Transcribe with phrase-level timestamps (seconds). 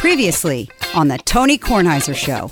[0.00, 2.50] Previously on the Tony Kornheiser Show.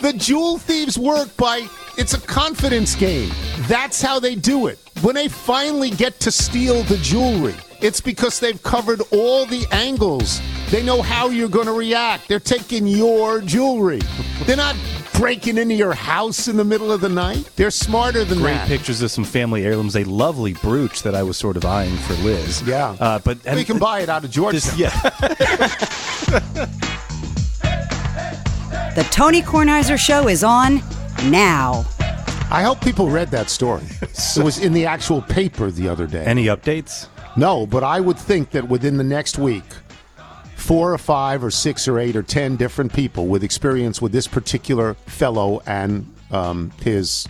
[0.00, 1.66] The jewel thieves work by
[1.98, 3.32] it's a confidence game.
[3.62, 4.78] That's how they do it.
[5.02, 10.40] When they finally get to steal the jewelry, it's because they've covered all the angles.
[10.70, 12.28] They know how you're going to react.
[12.28, 14.00] They're taking your jewelry.
[14.44, 14.76] They're not
[15.16, 17.50] breaking into your house in the middle of the night.
[17.56, 18.68] They're smarter than Great that.
[18.68, 19.96] Great pictures of some family heirlooms.
[19.96, 22.62] A lovely brooch that I was sort of eyeing for Liz.
[22.66, 22.96] Yeah.
[23.00, 24.76] uh, but We can buy it out of Georgetown.
[24.76, 24.90] This, yeah,
[28.96, 30.76] The Tony Kornheiser Show is on
[31.24, 31.84] now.
[32.50, 33.82] I hope people read that story.
[34.00, 36.24] it was in the actual paper the other day.
[36.24, 37.08] any updates?
[37.36, 39.64] No, but I would think that within the next week,
[40.56, 44.26] four or five or six or eight or ten different people with experience with this
[44.26, 47.28] particular fellow and um, his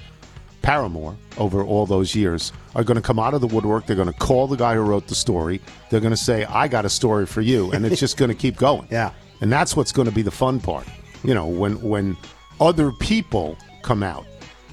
[0.63, 3.87] paramour over all those years are going to come out of the woodwork.
[3.87, 5.61] They're going to call the guy who wrote the story.
[5.91, 7.71] They're going to say, I got a story for you.
[7.73, 8.89] And it's just going to keep going.
[8.97, 9.13] Yeah.
[9.43, 10.87] And that's what's going to be the fun part.
[11.23, 12.17] You know, when, when
[12.59, 14.25] other people come out.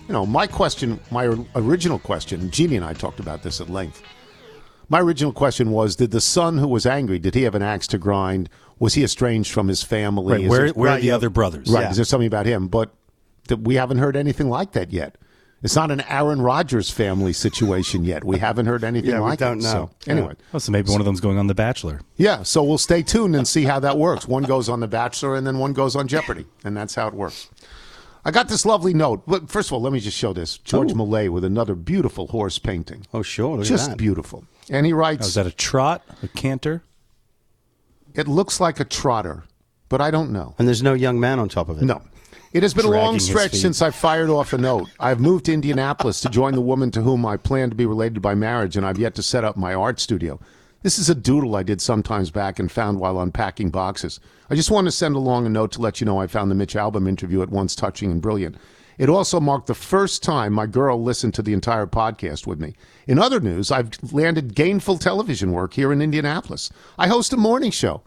[0.08, 4.02] You know, my question, my original question, Jeannie and I talked about this at length.
[4.94, 7.18] My original question was: Did the son who was angry?
[7.18, 8.48] Did he have an axe to grind?
[8.78, 10.34] Was he estranged from his family?
[10.34, 11.16] Right, Is where there- where are the yeah.
[11.16, 11.68] other brothers?
[11.72, 11.82] right?
[11.82, 11.90] Yeah.
[11.90, 12.68] Is there something about him?
[12.68, 12.92] But
[13.48, 15.16] th- we haven't heard anything like that yet.
[15.64, 18.24] It's not an Aaron Rodgers family situation yet.
[18.24, 19.64] We haven't heard anything Yeah, we like don't it.
[19.64, 19.72] know.
[19.72, 20.14] So, Yeah.
[20.14, 22.02] anyway, Oh, so maybe one of them's going on The Bachelor.
[22.16, 22.44] yeah.
[22.44, 24.28] So we'll stay tuned and see how that works.
[24.28, 27.16] One goes on The Bachelor, and then one goes on Jeopardy, and that's how it
[27.16, 27.48] works.
[28.24, 29.24] I got this lovely note.
[29.26, 30.94] But first of all, let me just show this George.
[30.94, 33.08] Millay with another beautiful horse painting.
[33.12, 33.58] Oh, sure.
[33.58, 33.98] Look Just at that.
[33.98, 34.44] beautiful.
[34.70, 36.84] And he writes, Oh, is that a trot, a canter?
[38.14, 39.44] It looks like a trotter,
[39.90, 40.56] but I don't know.
[40.60, 41.86] And there's no young man on top of it.
[41.86, 42.02] No.
[42.54, 44.88] It has been a long stretch since I fired off a note.
[45.00, 48.22] I've moved to Indianapolis to join the woman to whom I plan to be related
[48.22, 50.40] by marriage, and I've yet to set up my art studio.
[50.84, 54.20] This is a doodle I did sometimes back and found while unpacking boxes.
[54.52, 56.56] I just wanted to send along a note to let you know I found the
[56.56, 58.58] Mitch Albom interview at once touching and brilliant.
[58.98, 62.76] It also marked the first time my girl listened to the entire podcast with me.
[63.08, 66.72] In other news, I've landed gainful television work here in Indianapolis.
[66.98, 68.04] I host a morning show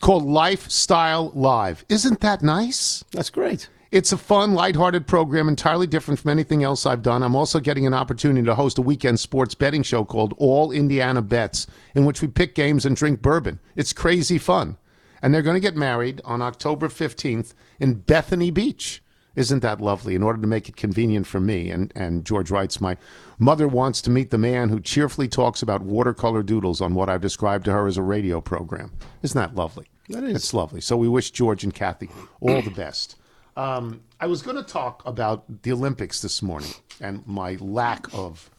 [0.00, 1.84] called Lifestyle Live.
[1.88, 3.04] Isn't that nice?
[3.12, 3.68] That's great.
[3.90, 7.24] It's a fun, lighthearted program, entirely different from anything else I've done.
[7.24, 11.22] I'm also getting an opportunity to host a weekend sports betting show called All Indiana
[11.22, 11.66] Bets,
[11.96, 13.58] in which we pick games and drink bourbon.
[13.74, 14.76] It's crazy fun.
[15.20, 19.02] And they're going to get married on October 15th in Bethany Beach.
[19.40, 20.14] Isn't that lovely?
[20.14, 22.98] In order to make it convenient for me, and, and George writes, my
[23.38, 27.22] mother wants to meet the man who cheerfully talks about watercolor doodles on what I've
[27.22, 28.92] described to her as a radio program.
[29.22, 29.86] Isn't that lovely?
[30.10, 30.36] That is.
[30.36, 30.82] It's lovely.
[30.82, 32.10] So we wish George and Kathy
[32.42, 33.16] all the best.
[33.56, 38.50] Um, I was going to talk about the Olympics this morning and my lack of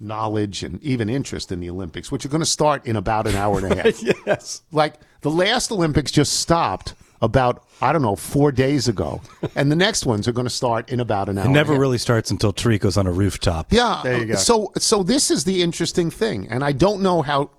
[0.00, 3.36] knowledge and even interest in the Olympics, which are going to start in about an
[3.36, 4.02] hour and a half.
[4.26, 4.62] Yes.
[4.72, 9.20] Like the last Olympics just stopped about, I don't know, four days ago.
[9.56, 11.44] And the next ones are going to start in about an hour.
[11.44, 11.80] It never and a half.
[11.80, 13.72] really starts until Tirico's on a rooftop.
[13.72, 14.00] Yeah.
[14.02, 14.34] There you uh, go.
[14.36, 17.50] So so this is the interesting thing, and I don't know how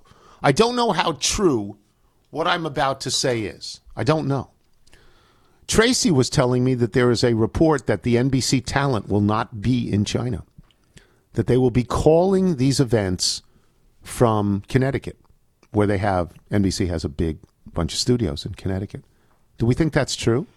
[0.41, 1.77] I don't know how true
[2.29, 3.81] what I'm about to say is.
[3.95, 4.51] I don't know.
[5.67, 9.61] Tracy was telling me that there is a report that the NBC talent will not
[9.61, 10.43] be in China.
[11.33, 13.41] That they will be calling these events
[14.01, 15.17] from Connecticut,
[15.71, 17.37] where they have NBC has a big
[17.71, 19.03] bunch of studios in Connecticut.
[19.61, 20.47] Do we think that's true?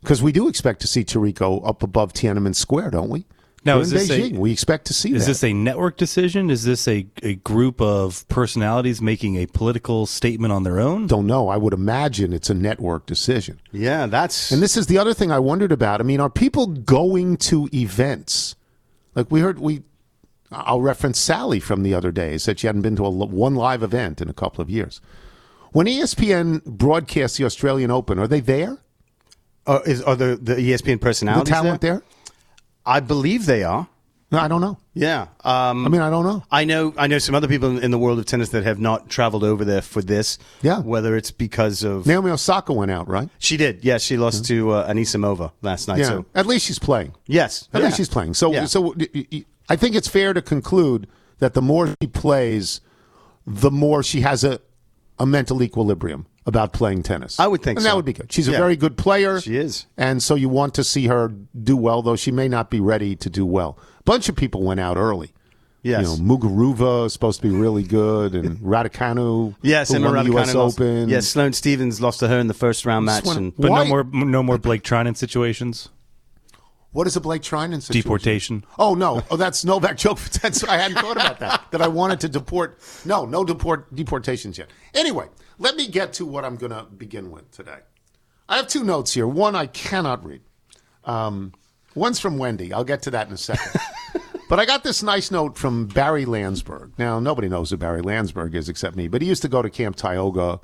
[0.00, 3.26] Because we do expect to see Tirico up above Tiananmen Square, don't we?
[3.62, 4.38] Now, We're is in this a- Beijing.
[4.38, 5.32] we expect to see Is that.
[5.32, 6.48] this a network decision?
[6.48, 11.06] Is this a, a group of personalities making a political statement on their own?
[11.08, 11.50] Don't know.
[11.50, 13.60] I would imagine it's a network decision.
[13.70, 14.50] Yeah, that's.
[14.50, 16.00] And this is the other thing I wondered about.
[16.00, 18.56] I mean, are people going to events?
[19.14, 19.82] Like we heard, we.
[20.50, 22.38] I'll reference Sally from the other day.
[22.38, 25.02] Said she hadn't been to a, one live event in a couple of years.
[25.72, 28.78] When ESPN broadcasts the Australian Open, are they there?
[29.66, 32.02] uh, is, are the, the ESPN The personalities talent there?
[32.84, 33.88] I believe they are.
[34.32, 34.78] No, I don't know.
[34.94, 35.26] Yeah.
[35.44, 36.42] Um, I mean, I don't know.
[36.50, 39.10] I know I know some other people in the world of tennis that have not
[39.10, 40.38] traveled over there for this.
[40.62, 40.80] Yeah.
[40.80, 43.28] Whether it's because of Naomi Osaka went out, right?
[43.38, 43.84] she did.
[43.84, 45.98] Yes, she lost to uh, Anisimova last night.
[45.98, 46.06] Yeah.
[46.06, 47.12] So At least she's playing.
[47.26, 47.86] yes, At yeah.
[47.86, 48.32] least she's playing.
[48.32, 48.64] So, Yeah.
[48.64, 48.94] so
[49.68, 51.08] I think it's fair to conclude
[51.38, 52.80] that the more she plays,
[53.46, 54.60] the more she has a,
[55.22, 57.38] a mental equilibrium about playing tennis.
[57.38, 58.32] I would think and that would be good.
[58.32, 59.40] She's a very good player.
[59.40, 59.86] She is.
[59.96, 61.32] and so you want to see her
[61.62, 63.78] do well, though she may not be ready to do well.
[64.00, 65.30] A bunch of people went out early.
[65.84, 66.00] Yes.
[66.02, 70.32] You know, Muguruza is supposed to be really good, and Raducanu, Yes, Emma won the
[70.32, 70.54] U.S.
[70.54, 71.08] Lost- Open.
[71.08, 73.24] Yes, Sloane Stevens lost to her in the first round match.
[73.24, 75.88] wanna- And But Why- no more no more Blake Trinan situations.
[76.92, 78.02] What is a Blake Trinan situation?
[78.02, 78.64] Deportation.
[78.78, 79.22] Oh no!
[79.30, 80.40] Oh, that's Novak Djokovic.
[80.42, 81.64] That's I hadn't thought about that.
[81.70, 82.78] That I wanted to deport.
[83.06, 84.68] No, no deport deportations yet.
[84.92, 85.26] Anyway,
[85.58, 87.78] let me get to what I'm going to begin with today.
[88.46, 89.26] I have two notes here.
[89.26, 90.42] One I cannot read.
[91.04, 91.52] Um,
[91.94, 92.74] one's from Wendy.
[92.74, 93.80] I'll get to that in a second.
[94.50, 96.92] but I got this nice note from Barry Landsberg.
[96.98, 99.70] Now nobody knows who Barry Landsberg is except me, but he used to go to
[99.70, 100.60] Camp Tioga.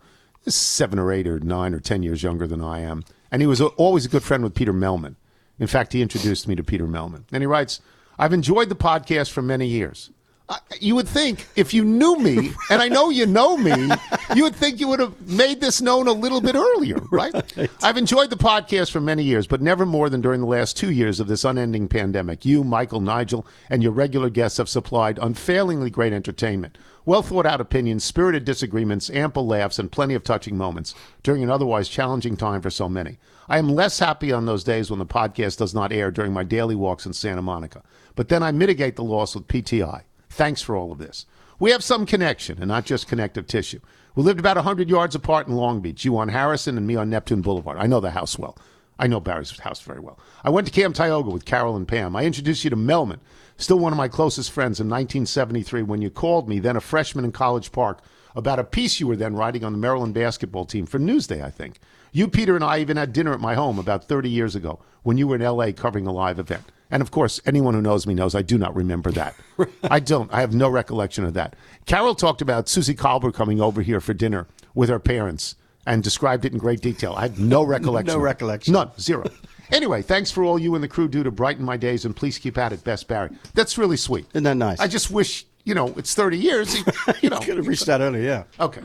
[0.47, 3.61] Seven or eight or nine or ten years younger than I am, and he was
[3.61, 5.17] always a good friend with Peter Melman.
[5.59, 7.25] In fact, he introduced me to Peter Melman.
[7.33, 7.81] And he writes,
[8.19, 10.11] I've enjoyed the podcast for many years.
[10.51, 13.91] I, you would think if you knew me, and I know you know me,
[14.35, 17.35] you would think you would have made this known a little bit earlier, right?
[17.83, 20.91] I've enjoyed the podcast for many years, but never more than during the last two
[20.91, 22.45] years of this unending pandemic.
[22.47, 27.61] You, Michael, Nigel, and your regular guests have supplied unfailingly great entertainment, well thought out
[27.61, 32.63] opinions, spirited disagreements, ample laughs, and plenty of touching moments during an otherwise challenging time
[32.63, 33.19] for so many.
[33.49, 36.45] I am less happy on those days when the podcast does not air during my
[36.45, 37.83] daily walks in Santa Monica,
[38.15, 40.03] but then I mitigate the loss with PTI.
[40.29, 41.25] Thanks for all of this.
[41.59, 43.81] We have some connection and not just connective tissue.
[44.15, 47.09] We lived about 100 yards apart in Long Beach, you on Harrison and me on
[47.09, 47.79] Neptune Boulevard.
[47.79, 48.59] I know the house well.
[48.99, 50.19] I know Barry's house very well.
[50.45, 52.17] I went to Camp Tioga with Carol and Pam.
[52.17, 53.21] I introduced you to Melman,
[53.57, 57.25] still one of my closest friends in 1973 when you called me, then a freshman
[57.25, 58.01] in College Park,
[58.37, 61.51] about a piece you were then writing on the Maryland basketball team for Newsday, I
[61.51, 61.79] think.
[62.13, 65.19] You, Peter, and I even had dinner at my home about 30 years ago when
[65.19, 66.65] you were in LA covering a live event.
[66.91, 69.35] And of course, anyone who knows me knows I do not remember that.
[69.91, 70.33] I don't.
[70.33, 71.55] I have no recollection of that.
[71.87, 75.55] Carol talked about Susie Colbert coming over here for dinner with her parents
[75.87, 77.15] and described it in great detail.
[77.17, 78.15] I have no recollection.
[78.15, 78.73] No recollection.
[78.73, 78.91] None.
[78.99, 79.25] Zero.
[79.71, 82.39] Anyway, thanks for all you and the crew do to brighten my days, and please
[82.39, 83.29] keep at it, Best Barry.
[83.53, 84.25] That's really sweet.
[84.33, 84.81] Isn't that nice?
[84.81, 86.75] I just wish, you know, it's 30 years.
[86.75, 86.85] You,
[87.21, 87.39] you know.
[87.39, 88.45] Could have reached that earlier, yeah.
[88.65, 88.81] Okay.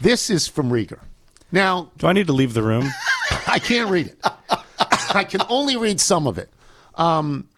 [0.00, 1.00] This is from Rieger.
[1.52, 2.88] Now, Do I need to leave the room?
[3.46, 4.18] I can't read it.
[5.12, 6.50] I can only read some of it
[6.94, 7.48] um,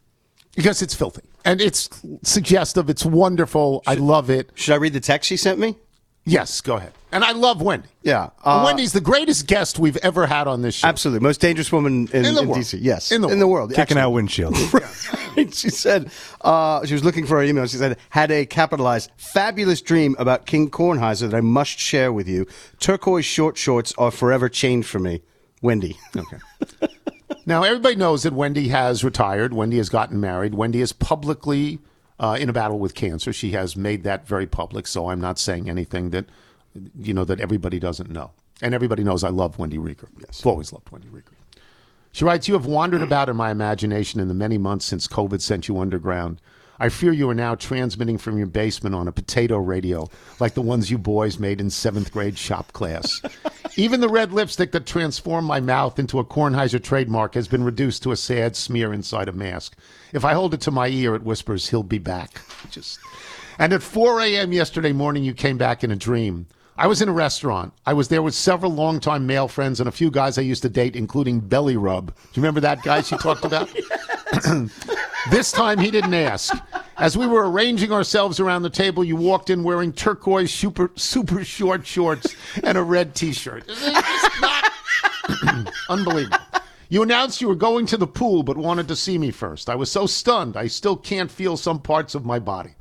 [0.56, 1.88] because it's filthy and it's
[2.22, 2.88] suggestive.
[2.88, 3.82] It's wonderful.
[3.86, 4.50] I love it.
[4.54, 5.76] Should I read the text she sent me?
[6.24, 6.92] Yes, go ahead.
[7.10, 7.88] And I love Wendy.
[8.02, 8.30] Yeah.
[8.44, 10.86] Uh, Wendy's the greatest guest we've ever had on this show.
[10.88, 11.20] Absolutely.
[11.22, 12.60] Most dangerous woman in, In the in world.
[12.60, 12.78] DC.
[12.80, 13.10] Yes.
[13.10, 13.70] In the in the world.
[13.70, 13.76] world.
[13.76, 14.56] Kicking Actually, out windshield.
[15.52, 16.10] she said
[16.42, 17.66] uh, she was looking for her email.
[17.66, 22.28] She said, "Had a capitalized fabulous dream about King Kornheiser that I must share with
[22.28, 22.46] you.
[22.78, 25.22] Turquoise short shorts are forever changed for me."
[25.60, 25.96] Wendy.
[26.16, 26.38] Okay.
[27.46, 29.52] now, everybody knows that Wendy has retired.
[29.54, 30.54] Wendy has gotten married.
[30.54, 31.78] Wendy is publicly
[32.22, 33.32] uh, in a battle with cancer.
[33.32, 36.26] She has made that very public, so I'm not saying anything that,
[36.98, 38.30] you know, that everybody doesn't know.
[38.62, 40.08] And everybody knows I love Wendy Rieger.
[40.18, 40.40] Yes.
[40.40, 41.34] I've always loved Wendy Rieger.
[42.12, 45.40] She writes, You have wandered about in my imagination in the many months since COVID
[45.40, 46.40] sent you underground.
[46.82, 50.62] I fear you are now transmitting from your basement on a potato radio, like the
[50.62, 53.22] ones you boys made in seventh grade shop class.
[53.76, 58.02] Even the red lipstick that transformed my mouth into a Kornheiser trademark has been reduced
[58.02, 59.76] to a sad smear inside a mask.
[60.12, 62.42] If I hold it to my ear, it whispers, He'll be back.
[62.68, 62.98] Just.
[63.60, 64.52] And at 4 a.m.
[64.52, 66.48] yesterday morning, you came back in a dream.
[66.76, 67.74] I was in a restaurant.
[67.86, 70.68] I was there with several longtime male friends and a few guys I used to
[70.68, 72.06] date, including Belly Rub.
[72.06, 73.70] Do you remember that guy she talked about?
[75.30, 76.54] this time he didn't ask.
[76.98, 81.44] As we were arranging ourselves around the table, you walked in wearing turquoise super super
[81.44, 83.68] short shorts and a red T-shirt.
[85.88, 86.38] Unbelievable.
[86.88, 89.70] You announced you were going to the pool, but wanted to see me first.
[89.70, 92.74] I was so stunned, I still can't feel some parts of my body.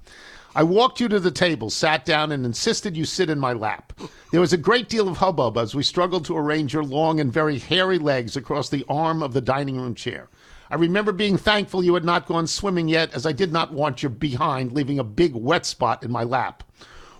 [0.53, 3.93] I walked you to the table, sat down, and insisted you sit in my lap.
[4.31, 7.31] There was a great deal of hubbub as we struggled to arrange your long and
[7.31, 10.27] very hairy legs across the arm of the dining room chair.
[10.71, 14.01] I remember being thankful you had not gone swimming yet, as I did not want
[14.01, 16.63] your behind leaving a big wet spot in my lap.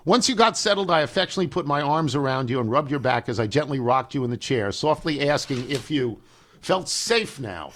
[0.05, 3.27] Once you got settled, I affectionately put my arms around you and rubbed your back
[3.27, 6.22] as I gently rocked you in the chair, softly asking if you
[6.62, 7.74] felt safe now.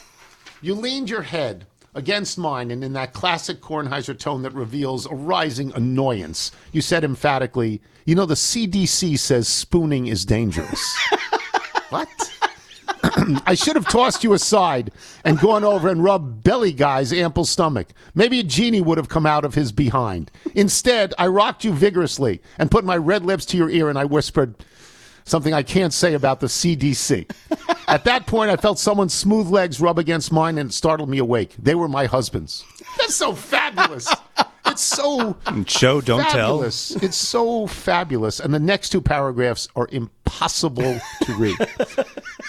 [0.62, 5.14] You leaned your head against mine, and in that classic Kornheiser tone that reveals a
[5.14, 10.98] rising annoyance, you said emphatically, You know, the CDC says spooning is dangerous.
[11.90, 12.35] what?
[13.46, 14.92] I should have tossed you aside
[15.24, 17.88] and gone over and rubbed Belly Guy's ample stomach.
[18.14, 20.32] Maybe a genie would have come out of his behind.
[20.54, 24.06] Instead, I rocked you vigorously and put my red lips to your ear, and I
[24.06, 24.56] whispered,
[25.26, 27.30] something I can't say about the CDC.
[27.88, 31.18] At that point, I felt someone's smooth legs rub against mine and it startled me
[31.18, 31.56] awake.
[31.60, 32.64] They were my husband's.
[32.98, 34.08] That's so fabulous.
[34.68, 36.96] It's so Show, don't fabulous.
[36.98, 38.40] It's so fabulous.
[38.40, 41.56] And the next two paragraphs are impossible to read.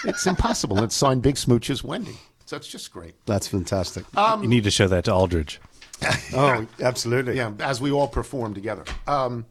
[0.05, 0.83] it's impossible.
[0.83, 2.17] It's signed Big Smooches Wendy.
[2.45, 3.13] So it's just great.
[3.25, 4.05] That's fantastic.
[4.13, 4.41] tell.
[4.41, 5.59] You need to show that to Aldridge.
[6.33, 7.35] oh, absolutely.
[7.35, 8.83] Yeah, as we all perform together.
[9.07, 9.45] Um,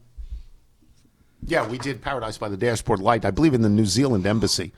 [1.45, 4.73] yeah, we did Paradise by the Dashboard Light, I believe, in the New Zealand embassy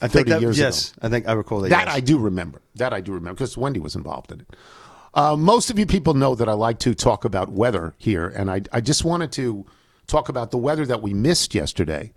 [0.00, 1.00] I 30 that, years yes, ago.
[1.02, 1.70] I think I recall that.
[1.70, 1.96] That yes.
[1.96, 2.62] I do remember.
[2.76, 4.56] That I do remember because Wendy was involved in it.
[5.18, 8.48] Uh, most of you people know that I like to talk about weather here, and
[8.48, 9.66] I, I just wanted to
[10.06, 12.12] talk about the weather that we missed yesterday.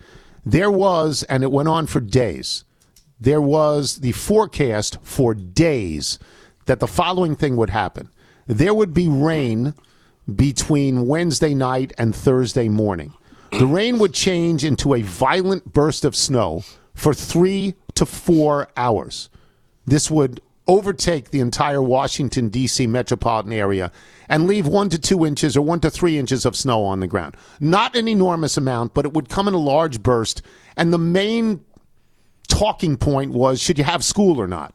[0.46, 2.64] There was, and it went on for days,
[3.20, 6.20] there was the forecast for days
[6.68, 8.12] that the following thing would happen
[8.46, 9.74] there would be rain
[10.36, 13.14] between Wednesday night and Thursday morning.
[13.52, 19.30] The rain would change into a violent burst of snow for three to four hours.
[19.88, 22.88] This would overtake the entire Washington, D.C.
[22.88, 23.92] metropolitan area
[24.30, 27.08] and leave one to two inches or one to three inches of snow on the
[27.08, 27.36] ground.
[27.60, 30.42] Not an enormous amount, but it would come in a large burst.
[30.78, 31.66] And the main
[32.48, 34.74] talking point was should you have school or not?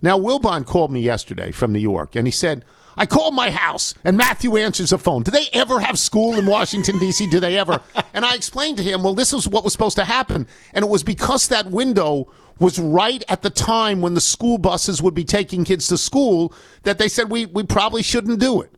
[0.00, 2.64] Now, Wilbon called me yesterday from New York, and he said,
[2.96, 5.22] I called my house, and Matthew answers the phone.
[5.22, 7.28] Do they ever have school in Washington, D.C.?
[7.30, 7.80] Do they ever?
[8.12, 10.46] And I explained to him, well, this is what was supposed to happen.
[10.72, 15.02] And it was because that window was right at the time when the school buses
[15.02, 18.72] would be taking kids to school that they said we, we probably shouldn't do it.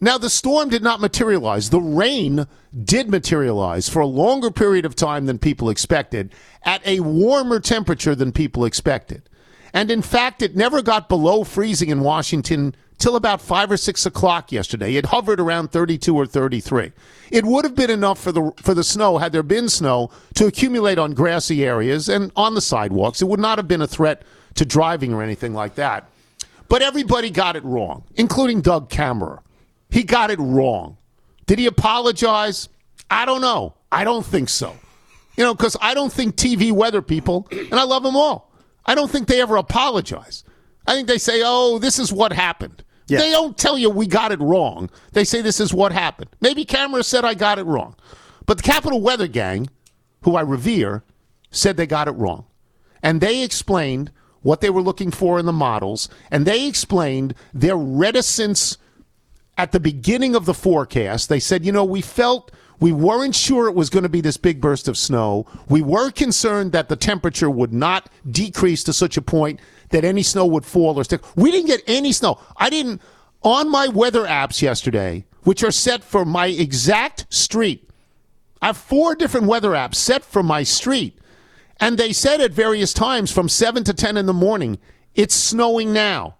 [0.00, 1.70] Now, the storm did not materialize.
[1.70, 2.46] The rain
[2.82, 8.14] did materialize for a longer period of time than people expected at a warmer temperature
[8.14, 9.22] than people expected.
[9.72, 14.06] And in fact, it never got below freezing in Washington till about 5 or 6
[14.06, 14.94] o'clock yesterday.
[14.94, 16.92] It hovered around 32 or 33.
[17.30, 20.46] It would have been enough for the, for the snow, had there been snow, to
[20.46, 23.20] accumulate on grassy areas and on the sidewalks.
[23.20, 24.22] It would not have been a threat
[24.54, 26.08] to driving or anything like that.
[26.68, 29.40] But everybody got it wrong, including Doug Kammerer.
[29.90, 30.96] He got it wrong.
[31.46, 32.68] Did he apologize?
[33.10, 33.74] I don't know.
[33.92, 34.74] I don't think so.
[35.36, 38.50] You know, because I don't think TV weather people, and I love them all,
[38.86, 40.44] I don't think they ever apologize.
[40.86, 42.84] I think they say, oh, this is what happened.
[43.06, 43.18] Yeah.
[43.18, 44.90] They don't tell you we got it wrong.
[45.12, 46.30] They say this is what happened.
[46.40, 47.96] Maybe Kammerer said I got it wrong.
[48.46, 49.68] But the Capital Weather Gang,
[50.22, 51.02] who I revere,
[51.50, 52.46] said they got it wrong.
[53.02, 54.10] And they explained
[54.42, 58.76] what they were looking for in the models, and they explained their reticence
[59.56, 61.28] at the beginning of the forecast.
[61.28, 62.50] They said, you know, we felt
[62.80, 65.46] we weren't sure it was going to be this big burst of snow.
[65.68, 69.60] We were concerned that the temperature would not decrease to such a point
[69.94, 71.22] that any snow would fall or stick.
[71.36, 72.40] We didn't get any snow.
[72.56, 73.00] I didn't,
[73.42, 77.88] on my weather apps yesterday, which are set for my exact street,
[78.60, 81.16] I have four different weather apps set for my street.
[81.78, 84.78] And they said at various times from 7 to 10 in the morning,
[85.14, 86.38] it's snowing now.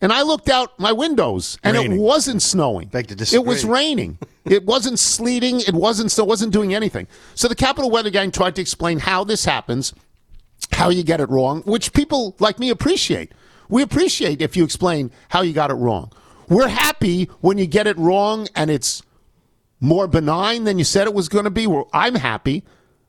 [0.00, 1.98] And I looked out my windows and Raining.
[1.98, 2.88] it wasn't snowing.
[3.34, 4.18] It was raining.
[4.46, 5.60] it wasn't sleeting.
[5.60, 6.24] It wasn't snow.
[6.24, 7.08] wasn't doing anything.
[7.34, 9.92] So the Capital Weather Gang tried to explain how this happens,
[10.76, 13.32] how you get it wrong, which people like me appreciate.
[13.68, 16.12] We appreciate if you explain how you got it wrong.
[16.48, 19.02] We're happy when you get it wrong and it's
[19.80, 21.66] more benign than you said it was going to be.
[21.66, 22.62] Well, I'm happy.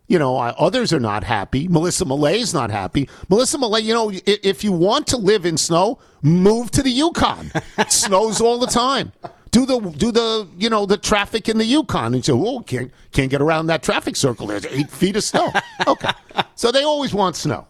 [0.08, 1.68] You know, I, others are not happy.
[1.68, 3.10] Melissa Malay's not happy.
[3.30, 6.90] Melissa Malay, you know, if, if you want to live in snow, move to the
[6.90, 7.52] Yukon.
[7.78, 9.12] It snows all the time.
[9.58, 12.92] Do the do the you know the traffic in the Yukon and say, oh, can't
[13.12, 14.46] can't get around that traffic circle.
[14.46, 15.52] There's eight feet of snow.
[15.88, 16.12] Okay,
[16.56, 17.66] so they always want snow.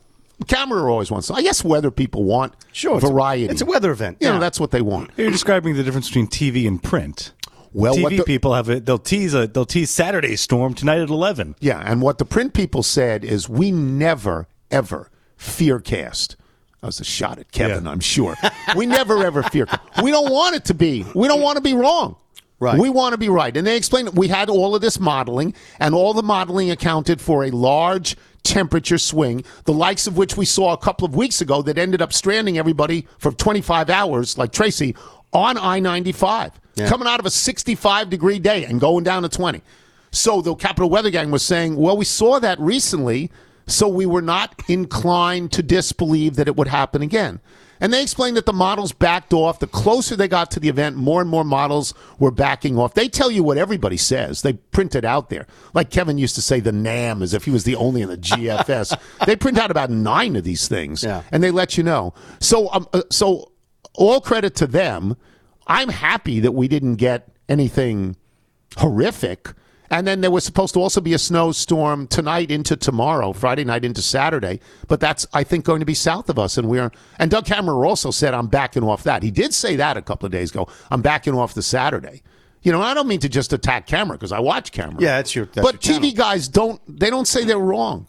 [0.46, 1.38] Kammerer always wants snow.
[1.38, 3.46] I guess weather people want Sure, it's a- variety.
[3.46, 4.39] it's a weather event, You know, yeah.
[4.39, 5.12] that's what they want.
[5.17, 7.32] You're describing the difference between TV and print.
[7.74, 8.86] Well, TV what the- people have it.
[8.86, 9.48] They'll tease a.
[9.48, 11.56] They'll tease Saturday storm tonight at eleven.
[11.62, 16.36] Yeah, and what the print people said is we never ever fear cast.
[16.88, 17.91] Was a shot at Kevin, Yeah.
[17.91, 18.36] I'm sure.
[18.75, 19.67] we never ever fear.
[20.01, 21.06] We don't want it to be.
[21.13, 22.15] We don't want to be wrong.
[22.60, 22.79] Right.
[22.79, 23.56] We want to be right.
[23.56, 27.44] And they explained we had all of this modeling, and all the modeling accounted for
[27.44, 31.62] a large temperature swing, the likes of which we saw a couple of weeks ago
[31.62, 34.96] that ended up stranding everybody for 25 hours, like Tracy,
[35.34, 36.53] on I 95,
[36.88, 39.62] coming out of a 65 degree day and going down to 20.
[40.12, 43.29] So the Capital Weather Gang was saying, well, we saw that recently,
[43.67, 47.39] so we were not inclined to disbelieve that it would happen again.
[47.79, 49.59] And they explained that the models backed off.
[49.59, 52.95] The closer they got to the event, more and more models were backing off.
[52.95, 54.41] They tell you what everybody says.
[54.41, 55.45] They print it out there.
[55.75, 58.17] Like Kevin used to say, the NAM, as if he was the only in the
[58.17, 58.97] GFS.
[59.27, 61.21] they print out about nine of these things, Yeah.
[61.31, 62.15] and they let you know.
[62.39, 63.51] So, um, uh, so
[63.93, 65.15] all credit to them.
[65.67, 68.15] I'm happy that we didn't get anything
[68.77, 69.50] horrific.
[69.89, 73.86] And then there was supposed to also be a snowstorm tonight into tomorrow, Friday night
[73.86, 74.60] into Saturday.
[74.88, 76.58] But that's, I think, going to be south of us.
[76.58, 79.24] And we're, and Doug Kammerer also said, I'm backing off that.
[79.24, 80.67] He did say that a couple of days ago.
[80.91, 82.22] I'm backing off the Saturday.
[82.63, 85.00] You know, I don't mean to just attack Kammerer because I watch Kammerer.
[85.00, 88.08] Yeah, that's your- that's but your TV guys don't, they don't say they're wrong.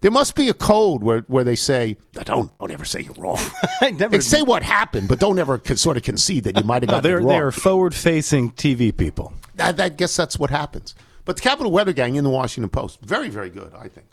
[0.00, 3.36] There must be a code where, where they say, don't, don't ever say you're wrong.
[3.82, 4.12] I never.
[4.12, 6.90] They say what happened, but don't ever con- sort of concede that you might have
[6.90, 7.28] No, they're it wrong.
[7.28, 9.34] they're forward facing TV people.
[9.58, 10.94] I, I guess that's what happens.
[11.30, 14.08] But the Capital Weather Gang in the Washington Post, very, very good, I think.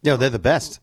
[0.00, 0.80] Yeah, they're the best.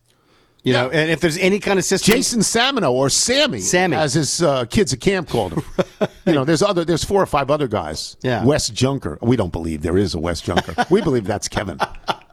[0.62, 0.82] You Yeah.
[0.82, 3.96] know, and if there's any kind of system, Jason Samenow or Sammy, Sammy.
[3.96, 5.64] as his uh, kids at camp called him.
[6.24, 8.16] You know, there's other, there's four or five other guys.
[8.22, 8.44] Yeah.
[8.44, 9.18] Wes Junker.
[9.22, 10.74] We don't believe there is a Wes Junker.
[10.90, 11.78] we believe that's Kevin.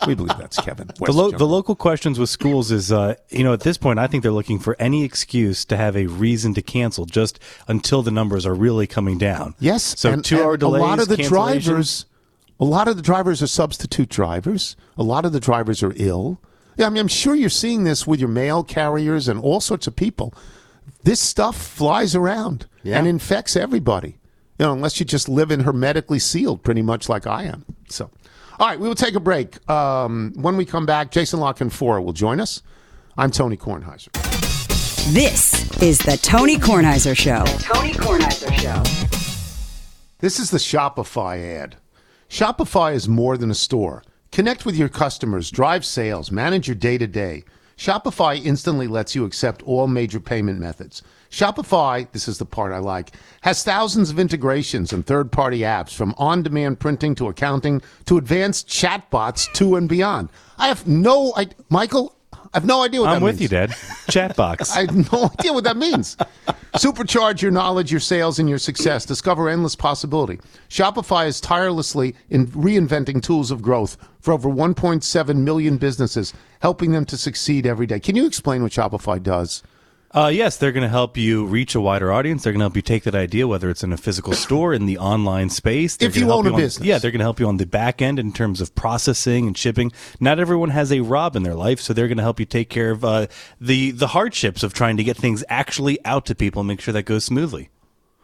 [0.06, 0.92] We believe that's Kevin.
[1.04, 4.06] The, lo- the local questions with schools is, uh, you know, at this point, I
[4.08, 7.40] think they're looking for any excuse to have a reason to cancel just
[7.70, 9.56] until the numbers are really coming down.
[9.60, 9.98] Yes.
[9.98, 10.82] So and- two hour delays.
[10.82, 11.30] A lot of the cancellations.
[11.30, 12.06] drivers,
[12.60, 14.76] a lot of the drivers are substitute drivers.
[14.98, 16.40] A lot of the drivers are ill.
[16.78, 19.88] Yeah, I mean, I'm sure you're seeing this with your mail carriers and all sorts
[19.88, 20.34] of people.
[21.04, 22.98] This stuff flies around Yeah.
[22.98, 24.18] and infects everybody.
[24.60, 27.66] You know, unless you just live in hermetically sealed, pretty much like I am.
[27.90, 28.10] So,
[28.60, 29.68] all right, we will take a break.
[29.70, 32.62] Um, when we come back, Jason La Canfora will join us.
[33.18, 34.12] I'm Tony Kornheiser.
[35.14, 37.44] This is the Tony Kornheiser Show.
[37.60, 38.82] Tony Kornheiser Show.
[40.20, 41.76] This is the Shopify ad.
[42.30, 44.04] Shopify is more than a store.
[44.32, 47.44] Connect with your customers, drive sales, manage your day to day.
[47.78, 51.04] Shopify instantly lets you accept all major payment methods.
[51.30, 55.94] Shopify, this is the part I like, has thousands of integrations and third party apps
[55.94, 60.30] from on demand printing to accounting to advanced chatbots to and beyond.
[60.58, 61.56] I have no idea.
[61.70, 62.15] Michael,
[62.56, 63.42] I have no idea what I'm with means.
[63.42, 63.72] you, Dad.
[64.08, 64.72] Chatbox.
[64.78, 66.16] I have no idea what that means.
[66.78, 69.06] Supercharge your knowledge, your sales, and your success.
[69.06, 70.40] Discover endless possibility.
[70.70, 77.04] Shopify is tirelessly in reinventing tools of growth for over 1.7 million businesses, helping them
[77.04, 78.00] to succeed every day.
[78.00, 79.62] Can you explain what Shopify does?
[80.16, 82.44] Uh, yes, they're going to help you reach a wider audience.
[82.44, 84.86] They're going to help you take that idea, whether it's in a physical store, in
[84.86, 85.98] the online space.
[85.98, 86.88] They're If you own a on- business.
[86.88, 89.58] yeah, they're going to help you on the back end in terms of processing and
[89.58, 89.92] shipping.
[90.22, 92.70] Not everyone has a Rob in their life, so they're going to help you take
[92.70, 93.28] care of uh,
[93.60, 96.94] the the hardships of trying to get things actually out to people and make sure
[96.94, 97.70] that goes smoothly.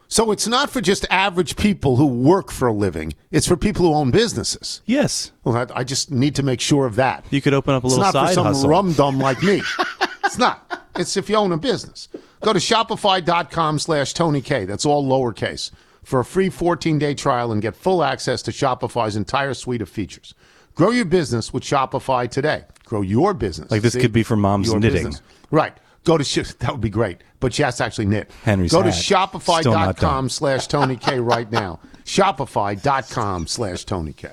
[0.08, 3.14] So it's not for just average people who work for a living.
[3.30, 4.80] It's for people who own businesses.
[4.86, 7.24] Yes, Well, I, I just need to make sure of that.
[7.30, 9.62] you could open up a It's little not for some rum dum like me.
[10.24, 10.82] it's not.
[10.96, 12.08] It's if you own a business.
[12.42, 14.64] Go to shopify.com slash Tony K.
[14.64, 15.70] That's all lowercase.
[16.02, 19.88] For a free 14 day trial and get full access to Shopify's entire suite of
[19.88, 20.34] features.
[20.74, 22.64] Grow your business with Shopify today.
[22.84, 23.70] Grow your business.
[23.70, 25.04] Like this could be for mom's Your knitting.
[25.04, 25.22] business.
[25.50, 25.74] Right.
[26.04, 28.30] Go to sh- that would be great, but she has to actually knit.
[28.42, 28.94] Henry's Go to hat.
[28.94, 31.78] Still not shopify.com slash Tony K right now.
[32.04, 34.30] Shopify.com slash Tony K.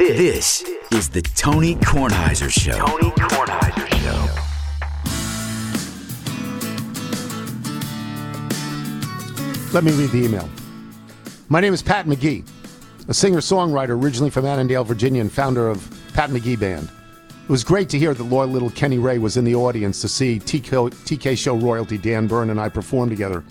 [0.00, 2.72] This is the Tony Kornheiser Show.
[2.72, 3.86] Tony Kornheiser
[9.66, 9.74] Show.
[9.74, 10.48] Let me read the email.
[11.50, 12.48] My name is Pat McGee,
[13.08, 16.90] a singer songwriter originally from Annandale, Virginia, and founder of Pat McGee Band.
[17.42, 20.08] It was great to hear that loyal little Kenny Ray was in the audience to
[20.08, 23.44] see TK, TK Show royalty Dan Bern and I perform together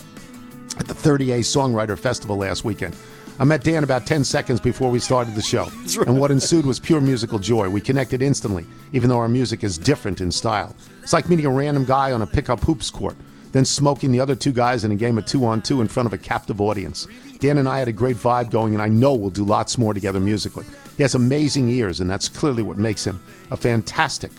[0.79, 2.95] at the 30A Songwriter Festival last weekend.
[3.41, 5.71] I met Dan about 10 seconds before we started the show,
[6.05, 7.69] and what ensued was pure musical joy.
[7.69, 10.75] We connected instantly, even though our music is different in style.
[11.01, 13.15] It's like meeting a random guy on a pickup hoops court,
[13.53, 16.05] then smoking the other two guys in a game of two on two in front
[16.05, 17.07] of a captive audience.
[17.39, 19.93] Dan and I had a great vibe going, and I know we'll do lots more
[19.93, 20.65] together musically.
[20.97, 24.31] He has amazing ears, and that's clearly what makes him a fantastic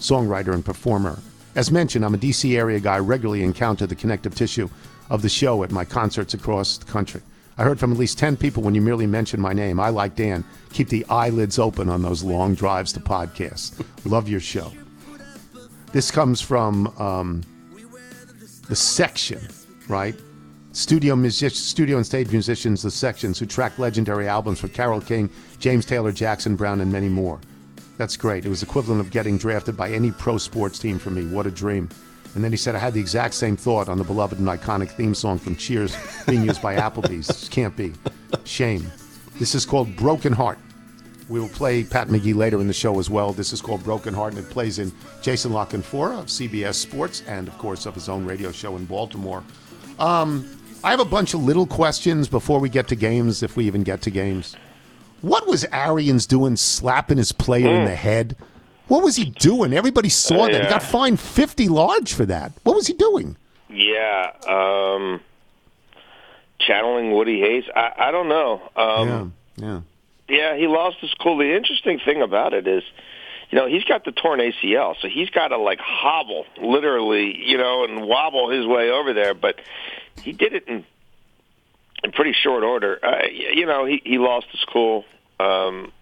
[0.00, 1.20] songwriter and performer.
[1.54, 4.68] As mentioned, I'm a DC area guy, regularly encounter the connective tissue
[5.10, 7.22] of the show at my concerts across the country.
[7.58, 9.80] I heard from at least 10 people when you merely mentioned my name.
[9.80, 13.84] I, like Dan, keep the eyelids open on those long drives to podcasts.
[14.04, 14.72] Love your show.
[15.92, 17.42] This comes from um,
[18.68, 19.40] the section,
[19.88, 20.14] right?
[20.70, 25.28] Studio music, studio and stage musicians, the sections who track legendary albums for Carole King,
[25.58, 27.40] James Taylor, Jackson Browne, and many more.
[27.96, 28.46] That's great.
[28.46, 31.26] It was equivalent of getting drafted by any pro sports team for me.
[31.26, 31.88] What a dream.
[32.38, 34.90] And then he said, I had the exact same thought on the beloved and iconic
[34.90, 37.26] theme song from Cheers being used by Applebee's.
[37.26, 37.94] This can't be.
[38.44, 38.92] Shame.
[39.40, 40.60] This is called Broken Heart.
[41.28, 43.32] We will play Pat McGee later in the show as well.
[43.32, 47.24] This is called Broken Heart, and it plays in Jason La Canfora of CBS Sports
[47.26, 49.42] and, of course, of his own radio show in Baltimore.
[49.98, 50.48] Um,
[50.84, 53.82] I have a bunch of little questions before we get to games, if we even
[53.82, 54.54] get to games.
[55.22, 58.36] What was Arians doing slapping his player in the head?
[58.88, 59.72] What was he doing?
[59.72, 60.64] Everybody saw that.
[60.64, 62.52] He got fined 50 large for that.
[62.64, 63.36] What was he doing?
[63.70, 65.20] Yeah, um,
[66.58, 67.64] channeling Woody Hayes.
[67.74, 68.62] I, I don't know.
[68.74, 69.80] Um, yeah.
[70.28, 70.56] yeah.
[70.56, 71.36] he lost his cool.
[71.36, 72.82] The interesting thing about it is,
[73.50, 77.58] you know, he's got the torn ACL, so he's got to like hobble, literally, you
[77.58, 79.34] know, and wobble his way over there.
[79.34, 79.60] But
[80.22, 80.84] he did it in
[82.02, 82.98] in pretty short order.
[83.04, 85.04] Uh, you know, he he lost his cool.
[85.40, 85.92] Um,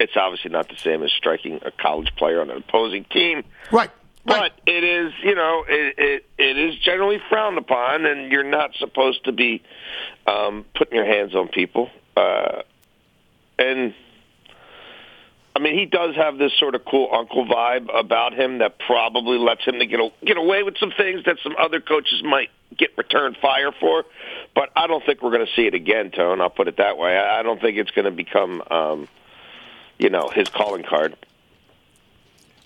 [0.00, 3.44] it's obviously not the same as striking a college player on an opposing team.
[3.70, 3.90] Right.
[4.24, 8.74] But it is, you know, it, it it is generally frowned upon, and you're not
[8.78, 9.62] supposed to be
[10.26, 11.88] um, putting your hands on people.
[12.16, 12.62] Uh,
[13.58, 13.94] and
[15.56, 19.38] I mean, he does have this sort of cool uncle vibe about him that probably
[19.38, 22.50] lets him to get a, get away with some things that some other coaches might
[22.76, 24.04] get return fire for.
[24.54, 26.40] But I don't think we're going to see it again, Tone.
[26.40, 27.16] I'll put it that way.
[27.16, 29.08] I, I don't think it's going to become, um,
[30.00, 31.16] you know, his calling card.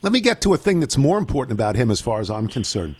[0.02, 2.46] Let me get to a thing that's more important about him as far as I'm
[2.46, 2.96] concerned.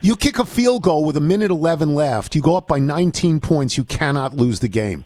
[0.00, 3.40] You kick a field goal with a minute 11 left, you go up by 19
[3.40, 5.04] points, you cannot lose the game.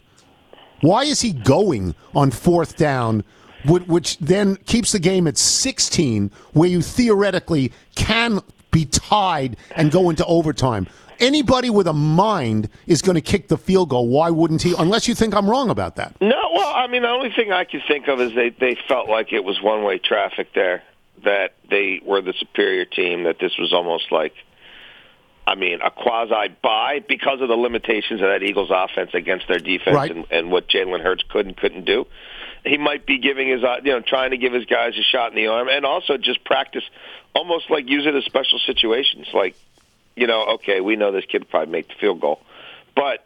[0.81, 3.23] Why is he going on fourth down,
[3.65, 10.11] which then keeps the game at 16, where you theoretically can be tied and go
[10.11, 10.87] into overtime?
[11.19, 14.07] Anybody with a mind is going to kick the field goal.
[14.07, 14.73] Why wouldn't he?
[14.77, 16.15] Unless you think I'm wrong about that.
[16.21, 19.09] No, well, I mean, the only thing I can think of is they they felt
[19.09, 20.83] like it was one way traffic there.
[21.23, 23.23] That they were the superior team.
[23.23, 24.33] That this was almost like,
[25.47, 29.59] I mean, a quasi buy because of the limitations of that Eagles offense against their
[29.59, 30.11] defense Right.
[30.11, 32.05] and, and what Jalen Hurts could and couldn't do.
[32.65, 35.31] He might be giving his, uh, you know, trying to give his guys a shot
[35.31, 36.83] in the arm, and also just practice,
[37.35, 39.27] almost like use it as special situations.
[39.33, 39.55] Like,
[40.15, 42.39] you know, okay, we know this kid probably make the field goal,
[42.95, 43.25] but